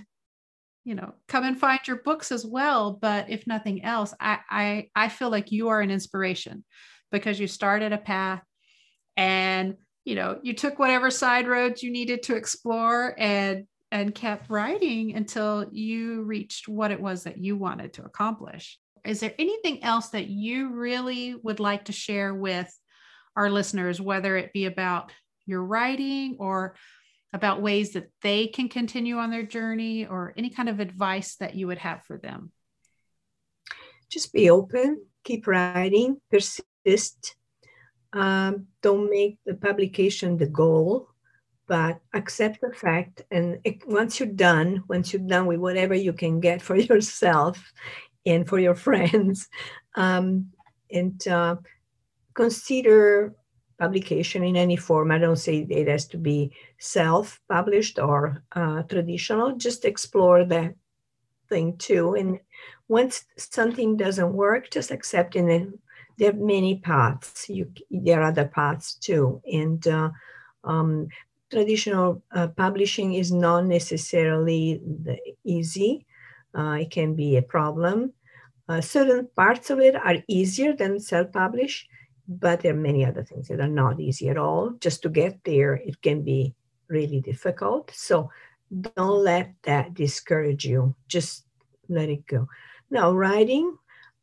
[0.84, 4.88] you know come and find your books as well but if nothing else I, I
[4.94, 6.64] i feel like you are an inspiration
[7.10, 8.42] because you started a path
[9.16, 14.50] and you know you took whatever side roads you needed to explore and and kept
[14.50, 18.78] writing until you reached what it was that you wanted to accomplish.
[19.04, 22.68] Is there anything else that you really would like to share with
[23.36, 25.12] our listeners whether it be about
[25.46, 26.74] your writing or
[27.32, 31.54] about ways that they can continue on their journey or any kind of advice that
[31.54, 32.50] you would have for them?
[34.10, 37.36] Just be open keep writing persist persist.
[38.12, 41.08] Um, don't make the publication the goal,
[41.66, 43.22] but accept the fact.
[43.30, 47.72] And it, once you're done, once you're done with whatever you can get for yourself
[48.24, 49.48] and for your friends,
[49.96, 50.46] um,
[50.90, 51.56] and uh,
[52.34, 53.34] consider
[53.78, 55.10] publication in any form.
[55.10, 60.74] I don't say it has to be self published or uh, traditional, just explore that
[61.48, 62.14] thing too.
[62.14, 62.40] And
[62.88, 65.68] once something doesn't work, just accept it
[66.18, 67.48] there are many paths.
[67.48, 69.40] You, there are other paths too.
[69.50, 70.10] And uh,
[70.64, 71.08] um,
[71.50, 74.80] traditional uh, publishing is not necessarily
[75.44, 76.06] easy.
[76.56, 78.12] Uh, it can be a problem.
[78.68, 81.86] Uh, certain parts of it are easier than self-publish,
[82.26, 84.70] but there are many other things that are not easy at all.
[84.80, 86.54] Just to get there, it can be
[86.88, 87.92] really difficult.
[87.94, 88.30] So
[88.80, 90.96] don't let that discourage you.
[91.06, 91.44] Just
[91.88, 92.48] let it go.
[92.90, 93.76] Now, writing,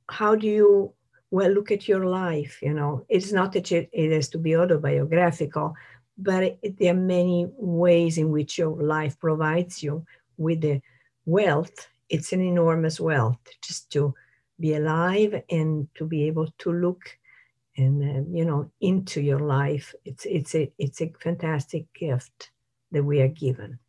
[0.10, 0.94] how do you
[1.34, 2.62] well, look at your life.
[2.62, 5.74] You know, it's not that it, has to be autobiographical,
[6.16, 10.06] but it, there are many ways in which your life provides you
[10.38, 10.80] with the
[11.26, 11.88] wealth.
[12.08, 14.14] It's an enormous wealth just to
[14.60, 17.02] be alive and to be able to look
[17.78, 19.96] and uh, you know into your life.
[20.06, 22.52] It's it's a it's a fantastic gift
[22.92, 23.80] that we are given.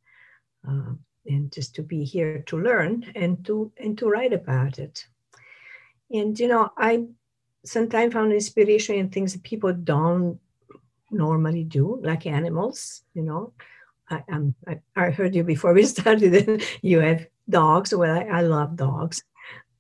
[0.67, 0.95] Uh,
[1.27, 5.05] and just to be here to learn and to and to write about it
[6.11, 7.03] and you know i
[7.65, 10.39] sometimes found inspiration in things that people don't
[11.11, 13.53] normally do, like animals, you know.
[14.11, 17.95] I, um, I, I heard you before we started, you have dogs.
[17.95, 19.23] Well, I, I love dogs.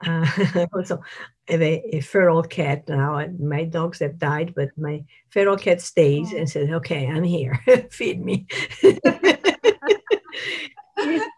[0.05, 0.27] Uh,
[0.73, 1.01] also,
[1.49, 3.27] have a, a, feral cat now.
[3.38, 8.25] My dogs have died, but my feral cat stays and says, okay, I'm here, feed
[8.25, 8.47] me.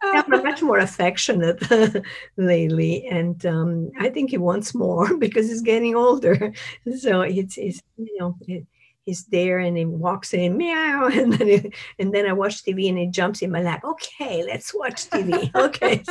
[0.02, 1.62] I'm much more affectionate
[2.36, 6.52] lately, and um, I think he wants more because he's getting older.
[6.98, 8.36] So it's, it's you know.
[8.46, 8.66] It,
[9.06, 12.88] he's there and he walks in meow and then he, and then I watch TV
[12.88, 13.82] and he jumps in my lap.
[13.84, 15.54] Okay, let's watch TV.
[15.54, 16.02] Okay.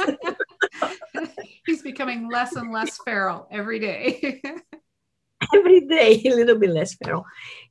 [1.66, 4.42] he's becoming less and less feral every day.
[5.54, 7.26] every day, a little bit less feral.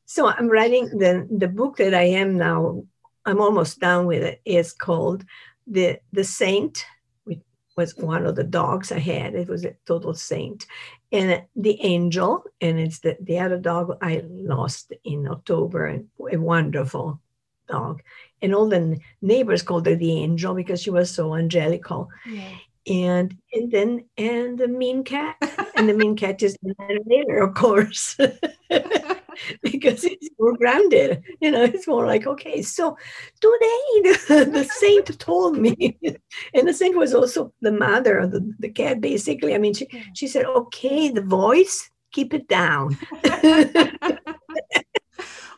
[0.05, 2.85] So I'm writing the the book that I am now.
[3.27, 4.43] I'm almost done with it.
[4.45, 5.25] It's called
[5.67, 6.85] the the saint
[7.25, 7.41] which
[7.77, 9.35] was one of the dogs I had.
[9.35, 10.67] It was a total saint.
[11.11, 16.09] And uh, the angel, and it's the, the other dog I lost in October, and
[16.31, 17.21] a wonderful
[17.69, 18.03] dog.
[18.43, 22.09] And all the neighbors called her the angel because she was so angelical.
[22.27, 22.51] Yeah.
[22.87, 25.37] And and then and the mean cat.
[25.75, 26.75] and the mean cat is the
[27.07, 28.17] later, of course.
[29.63, 31.23] because it's more grounded.
[31.41, 32.97] You know, it's more like, okay, so
[33.41, 35.97] today the, the saint told me.
[36.55, 39.55] and the saint was also the mother of the, the cat, basically.
[39.55, 42.97] I mean, she, she said, okay, the voice, keep it down.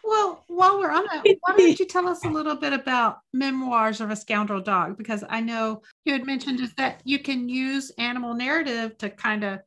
[0.05, 4.01] well, while we're on it, why don't you tell us a little bit about memoirs
[4.01, 4.97] of a scoundrel dog?
[4.97, 9.45] Because I know you had mentioned is that you can use animal narrative to kind
[9.45, 9.61] of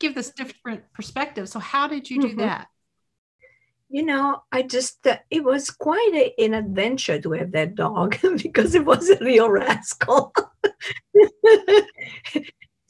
[0.00, 1.48] give this different perspective.
[1.48, 2.40] So how did you do mm-hmm.
[2.40, 2.66] that?
[3.92, 8.16] You know, I just, uh, it was quite a, an adventure to have that dog
[8.42, 10.32] because it was a real rascal.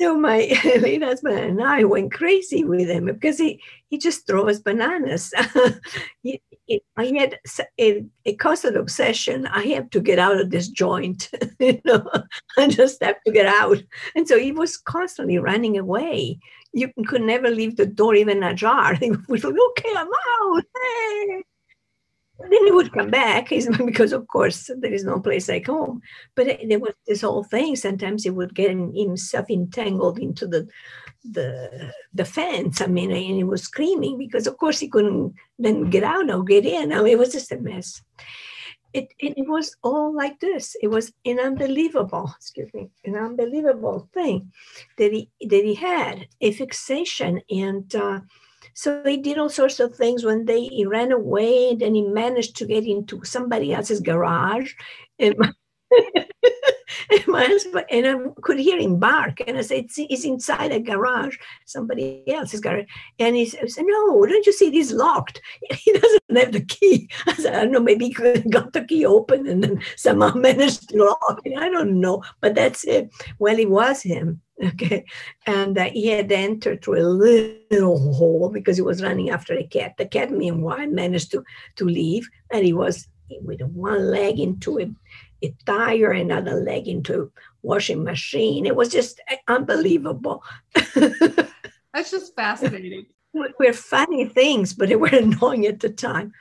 [0.01, 0.49] so my
[0.81, 5.35] late husband and I went crazy with him because he, he just threw us bananas.
[6.23, 7.41] he, it, I had
[7.81, 9.49] a, a constant obsession.
[9.49, 11.31] I have to get out of this joint.
[11.59, 12.09] you know,
[12.57, 13.79] I just have to get out.
[14.15, 16.39] And so he was constantly running away.
[16.73, 18.95] You could never leave the door even ajar.
[19.01, 20.65] He would like, okay, I'm out.
[20.83, 21.43] Hey.
[22.39, 23.49] Then he would come back
[23.87, 26.01] because, of course, there is no place like home.
[26.35, 27.77] But there was this whole thing.
[27.77, 30.69] Sometimes he would get himself entangled into the
[31.25, 32.81] the the fence.
[32.81, 36.43] I mean, and he was screaming because, of course, he couldn't then get out or
[36.43, 36.93] get in.
[36.93, 38.03] I mean, it was just a mess.
[38.93, 40.77] It, it, was all like this.
[40.83, 44.53] It was an unbelievable, excuse me, an unbelievable thing
[44.99, 48.21] that he that he had a fixation, and uh,
[48.75, 50.25] so he did all sorts of things.
[50.25, 54.73] When they he ran away, and then he managed to get into somebody else's garage,
[55.19, 55.37] and
[57.27, 61.37] my husband and I could hear him bark, and I said, "He's inside a garage,
[61.67, 62.87] somebody else's garage."
[63.19, 64.71] And he said, "No, don't you see?
[64.71, 65.41] He's locked.
[65.71, 67.81] He doesn't have the key." I said, "I don't know.
[67.81, 71.59] Maybe he got the key open and then somehow managed to lock it.
[71.59, 74.41] I don't know, but that's it." Well, it was him.
[74.63, 75.05] Okay,
[75.47, 79.65] and uh, he had entered through a little hole because he was running after a
[79.65, 79.95] cat.
[79.99, 81.43] The cat, meanwhile, managed to
[81.77, 83.09] to leave, and he was
[83.41, 84.91] with one leg into a
[85.43, 87.33] a tire, another leg into
[87.63, 88.67] washing machine.
[88.67, 90.43] It was just unbelievable.
[90.95, 93.07] That's just fascinating.
[93.35, 96.33] We're funny things, but they were annoying at the time.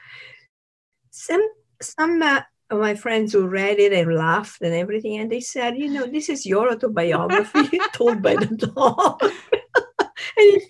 [1.12, 1.46] Some
[1.82, 5.78] some uh, of my friends who read it and laughed and everything, and they said,
[5.78, 10.62] "You know, this is your autobiography told by the dog." and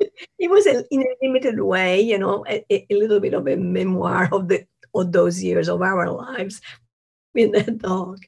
[0.00, 3.46] it, it was a, in a limited way, you know, a, a, little bit of
[3.46, 6.60] a memoir of the of those years of our lives
[7.34, 8.18] with that dog.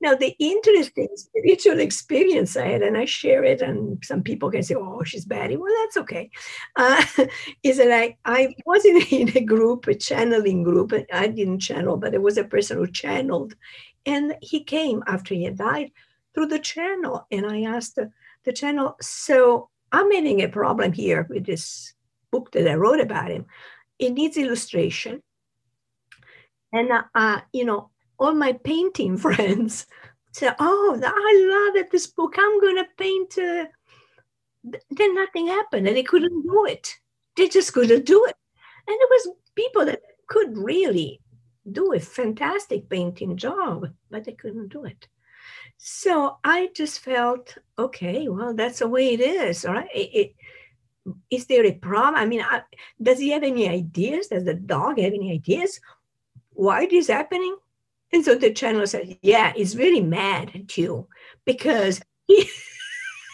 [0.00, 4.62] Now, the interesting spiritual experience I had, and I share it, and some people can
[4.62, 5.56] say, oh, she's batty.
[5.56, 6.30] Well, that's okay.
[6.76, 7.02] Uh,
[7.62, 10.92] is that I, I wasn't in a group, a channeling group.
[11.10, 13.54] I didn't channel, but there was a person who channeled.
[14.04, 15.90] And he came after he had died
[16.34, 17.26] through the channel.
[17.30, 18.10] And I asked the,
[18.44, 21.94] the channel, so I'm having a problem here with this
[22.30, 23.46] book that I wrote about him.
[23.98, 25.22] It needs illustration.
[26.74, 29.86] And, uh, uh, you know, all my painting friends
[30.32, 31.90] said, "Oh, I love it!
[31.90, 32.34] This book.
[32.38, 33.66] I'm going to paint." Uh,
[34.90, 36.94] then nothing happened, and they couldn't do it.
[37.36, 38.36] They just couldn't do it.
[38.86, 41.20] And there was people that could really
[41.70, 45.08] do a fantastic painting job, but they couldn't do it.
[45.76, 49.64] So I just felt, okay, well, that's the way it is.
[49.64, 49.88] All right.
[49.94, 50.34] It, it,
[51.30, 52.14] is there a problem?
[52.16, 52.62] I mean, I,
[53.02, 54.28] does he have any ideas?
[54.28, 55.80] Does the dog have any ideas?
[56.50, 57.56] Why this happening?
[58.14, 61.08] And so the channel said, Yeah, he's really mad at you
[61.44, 62.48] because he,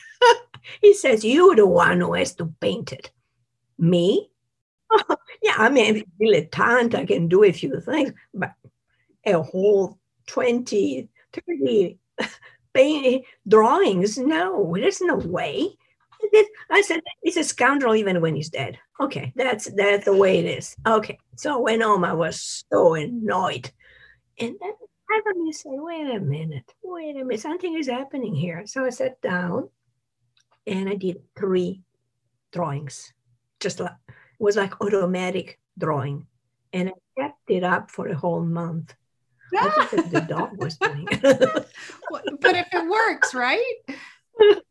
[0.81, 3.13] he says, You're the one who has to paint it.
[3.79, 4.27] Me?
[4.93, 8.55] Oh, yeah, I mean, a dilettante, I can do a few things, but
[9.25, 11.99] a whole 20, 30
[12.75, 15.69] paint, drawings, no, there's no way.
[16.73, 18.79] I said, he's a scoundrel even when he's dead.
[18.99, 20.75] Okay, that's that's the way it is.
[20.85, 22.05] Okay, so went home.
[22.05, 23.71] I was so annoyed
[24.41, 24.73] and then
[25.11, 28.67] I had me say, wait a minute, wait a minute, something is happening here.
[28.67, 29.69] So I sat down
[30.67, 31.83] and I did three
[32.53, 33.13] drawings.
[33.61, 36.27] Just like it was like automatic drawing.
[36.73, 38.95] And I kept it up for a whole month.
[39.55, 43.75] I think the dog was doing but if it works, right?
[44.39, 44.63] it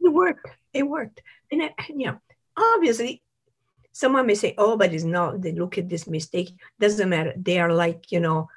[0.00, 0.48] worked.
[0.74, 1.22] It worked.
[1.50, 2.20] And, I, you know,
[2.56, 3.22] obviously
[3.92, 6.54] someone may say, oh, but it's not, they look at this mistake.
[6.78, 7.32] Doesn't matter.
[7.36, 8.48] They are like, you know,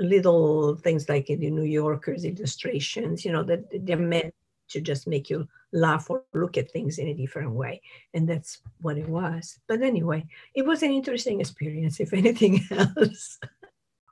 [0.00, 4.34] little things like in the New Yorkers illustrations, you know, that they're meant
[4.68, 7.80] to just make you laugh or look at things in a different way.
[8.14, 9.58] And that's what it was.
[9.66, 13.38] But anyway, it was an interesting experience, if anything else.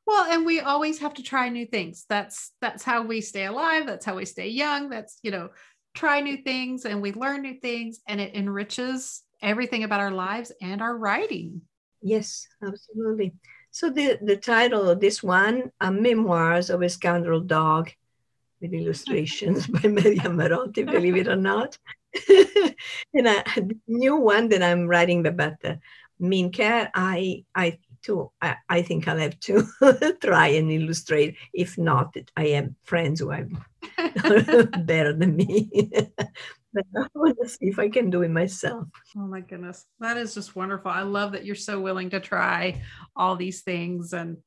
[0.07, 2.07] Well, and we always have to try new things.
[2.09, 3.87] That's that's how we stay alive.
[3.87, 4.89] That's how we stay young.
[4.89, 5.51] That's, you know,
[5.95, 10.53] try new things and we learn new things and it enriches everything about our lives
[10.61, 11.63] and our writing.
[12.03, 13.35] Yes, absolutely.
[13.71, 17.91] So the, the title of this one, uh, Memoirs of a Scoundrel Dog,
[18.61, 21.79] with illustrations by Maria Marotti, believe it or not.
[23.15, 23.45] and a
[23.87, 25.79] new one that I'm writing about the
[26.19, 29.67] mean cat, I I too I, I think I'll have to
[30.23, 31.37] try and illustrate.
[31.53, 33.47] If not, I have friends who are
[34.85, 35.69] better than me.
[36.97, 38.89] I want to see if I can do it myself.
[39.17, 39.85] Oh my goodness.
[40.01, 40.91] That is just wonderful.
[40.91, 42.83] I love that you're so willing to try
[43.15, 44.39] all these things and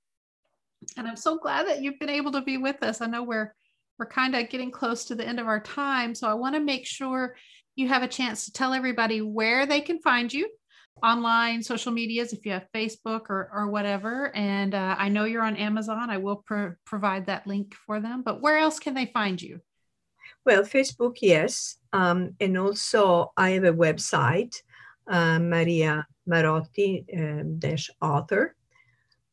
[0.96, 3.02] and I'm so glad that you've been able to be with us.
[3.02, 3.54] I know we're
[3.98, 6.16] we're kind of getting close to the end of our time.
[6.16, 7.36] So I want to make sure
[7.76, 10.50] you have a chance to tell everybody where they can find you
[11.04, 15.44] online social medias if you have facebook or, or whatever and uh, i know you're
[15.44, 19.06] on amazon i will pro- provide that link for them but where else can they
[19.06, 19.62] find you
[20.46, 24.56] well facebook yes um, and also i have a website
[25.08, 28.56] uh, maria marotti uh, dash author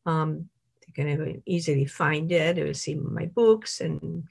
[0.07, 0.49] um,
[0.87, 4.27] you can easily find it you will see my books and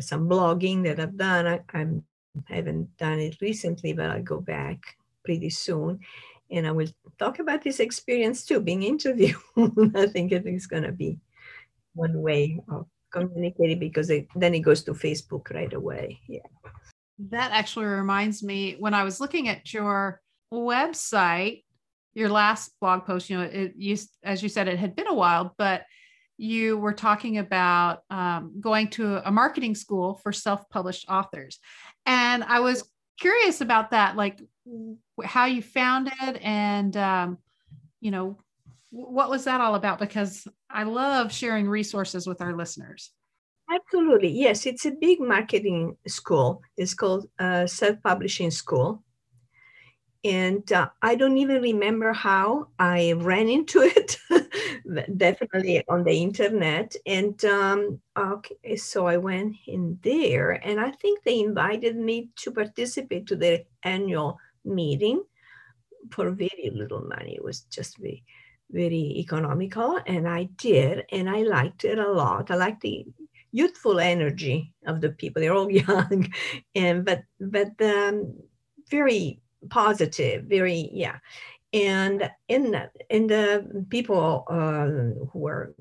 [0.00, 1.46] some blogging that I've done.
[1.46, 2.04] I, I'm,
[2.48, 6.00] I haven't done it recently, but I'll go back pretty soon.
[6.50, 9.36] And I will talk about this experience too, being interviewed.
[9.94, 11.18] I think it is going to be
[11.94, 16.20] one way of communicating because it, then it goes to Facebook right away.
[16.26, 16.40] Yeah.
[17.30, 20.20] That actually reminds me when I was looking at your
[20.52, 21.64] website,
[22.14, 25.14] your last blog post, you know, it used, as you said, it had been a
[25.14, 25.84] while, but
[26.36, 31.58] you were talking about um, going to a marketing school for self-published authors.
[32.04, 32.82] And i was
[33.20, 34.40] curious about that like
[35.22, 37.38] how you found it and um,
[38.00, 38.38] you know
[38.90, 39.98] what was that all about?
[39.98, 43.12] Because i love sharing resources with our listeners
[43.74, 49.02] absolutely yes it's a big marketing school it's called uh, self-publishing school
[50.24, 54.16] and uh, I don't even remember how I ran into it.
[55.16, 61.22] Definitely on the internet, and um, okay, so I went in there, and I think
[61.22, 65.22] they invited me to participate to their annual meeting
[66.10, 67.34] for very little money.
[67.36, 68.24] It was just very,
[68.70, 72.50] very economical, and I did, and I liked it a lot.
[72.50, 73.06] I liked the
[73.52, 75.40] youthful energy of the people.
[75.40, 76.32] They're all young,
[76.74, 78.34] and but but um,
[78.90, 79.40] very
[79.70, 81.18] positive, very yeah.
[81.74, 82.76] And in
[83.08, 84.86] in the people uh,
[85.30, 85.74] who were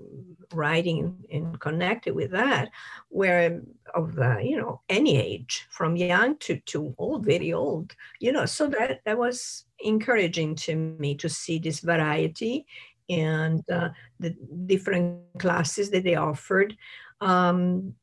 [0.54, 2.70] writing and connected with that
[3.10, 3.62] were
[3.94, 7.94] of uh, you know any age, from young to to old, very old.
[8.20, 12.66] You know, so that that was encouraging to me to see this variety
[13.10, 16.76] and uh, the different classes that they offered.
[17.22, 17.94] Um,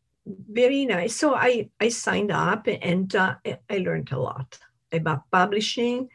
[0.51, 1.17] very nice.
[1.17, 4.59] So I I signed up and uh, I learned a lot
[4.93, 6.09] about publishing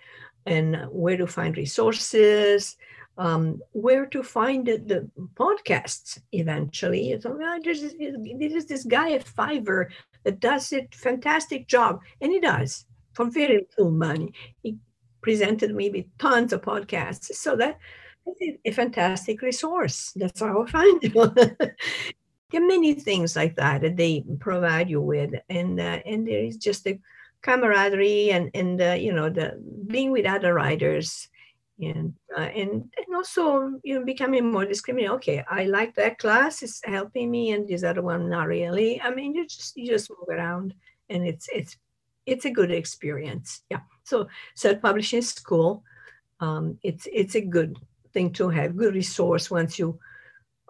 [0.45, 2.75] and where to find resources,
[3.17, 7.17] um, where to find the, the podcasts eventually.
[7.21, 9.89] So well, there's, there's this guy at Fiverr
[10.23, 14.33] that does a fantastic job, and he does for very little money.
[14.63, 14.77] He
[15.21, 17.33] presented me with tons of podcasts.
[17.35, 17.77] So that
[18.41, 20.11] is a fantastic resource.
[20.15, 21.35] That's how I find you.
[22.53, 26.43] there are many things like that that they provide you with, and uh, and there
[26.43, 26.99] is just the
[27.41, 31.27] camaraderie and and uh, you know the being with other writers
[31.81, 36.61] and uh, and and also you know becoming more discriminating okay i like that class
[36.61, 39.01] it's helping me and this other one not really.
[39.01, 40.75] I mean you just you just move around
[41.09, 41.75] and it's it's
[42.27, 43.81] it's a good experience yeah.
[44.03, 45.83] So self-publishing school
[46.39, 47.77] um, it's it's a good
[48.13, 49.97] thing to have good resource once you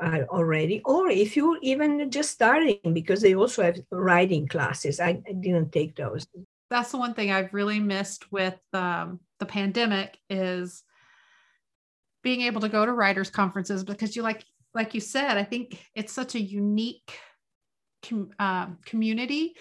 [0.03, 4.99] are already or if you're even just starting because they also have writing classes.
[4.99, 6.27] I, I didn't take those.
[6.69, 10.83] That's the one thing I've really missed with um, the pandemic is
[12.23, 14.43] being able to go to writers conferences because you like
[14.73, 17.17] like you said I think it's such a unique
[18.07, 19.55] com- um, community.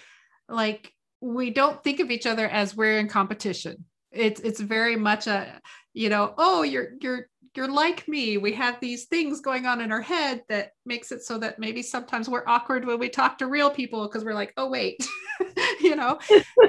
[0.49, 0.91] Like
[1.21, 3.85] we don't think of each other as we're in competition.
[4.11, 5.59] It's it's very much a
[5.93, 9.91] you know oh you're you're you're like me we have these things going on in
[9.91, 13.47] our head that makes it so that maybe sometimes we're awkward when we talk to
[13.47, 15.05] real people because we're like oh wait
[15.81, 16.17] you know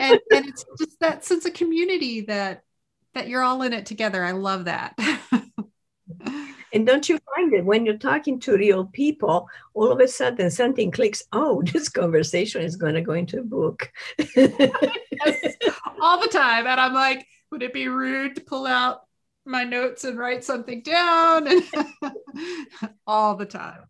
[0.01, 2.62] and, and it's just that sense of community that
[3.14, 4.95] that you're all in it together i love that
[6.74, 10.51] And don't you find it when you're talking to real people, all of a sudden
[10.51, 13.91] something clicks, oh, this conversation is going to go into a book.
[14.37, 15.55] yes,
[16.03, 16.66] all the time.
[16.66, 19.03] And I'm like, would it be rude to pull out
[19.47, 21.49] my notes and write something down?
[21.49, 21.62] And
[23.07, 23.84] all the time.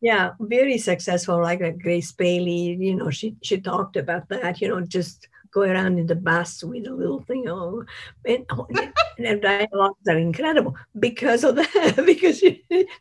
[0.00, 4.80] Yeah, very successful, like Grace Paley, you know, she she talked about that, you know,
[4.80, 7.84] just go around in the bus with a little thing oh,
[8.24, 12.42] and, and their dialogues are incredible because of that because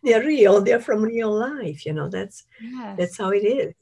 [0.03, 2.97] they're real they're from real life you know that's yes.
[2.97, 3.73] that's how it is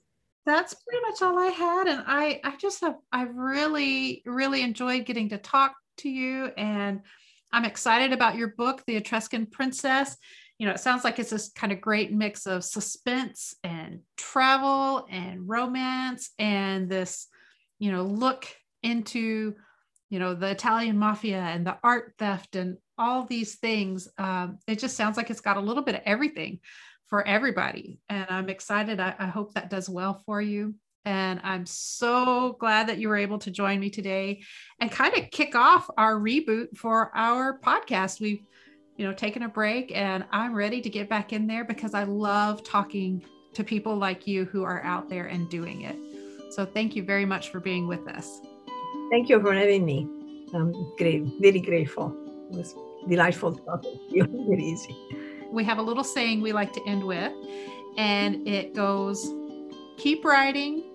[0.46, 5.06] that's pretty much all i had and i i just have i really really enjoyed
[5.06, 7.02] getting to talk to you and
[7.52, 10.18] i'm excited about your book the etruscan princess.
[10.60, 15.06] You know it sounds like it's this kind of great mix of suspense and travel
[15.10, 17.28] and romance and this
[17.78, 18.48] you know look
[18.82, 19.54] into
[20.10, 24.08] you know the italian mafia and the art theft and all these things.
[24.18, 26.60] Um, it just sounds like it's got a little bit of everything
[27.06, 28.00] for everybody.
[28.10, 29.00] And i'm excited.
[29.00, 30.74] I, I hope that does well for you
[31.08, 34.42] and i'm so glad that you were able to join me today
[34.80, 38.44] and kind of kick off our reboot for our podcast we've
[38.98, 42.04] you know taken a break and i'm ready to get back in there because i
[42.04, 45.96] love talking to people like you who are out there and doing it
[46.50, 48.42] so thank you very much for being with us.
[49.12, 50.08] Thank you for having me.
[50.54, 52.16] I'm great, very grateful.
[52.52, 52.76] It was
[53.08, 54.24] delightful talking to you.
[54.50, 54.96] Very easy.
[55.52, 57.34] We have a little saying we like to end with,
[57.98, 59.30] and it goes
[59.98, 60.87] keep writing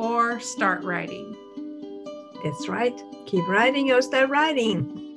[0.00, 1.36] or start writing.
[2.42, 2.98] That's right.
[3.26, 5.09] Keep writing or start writing.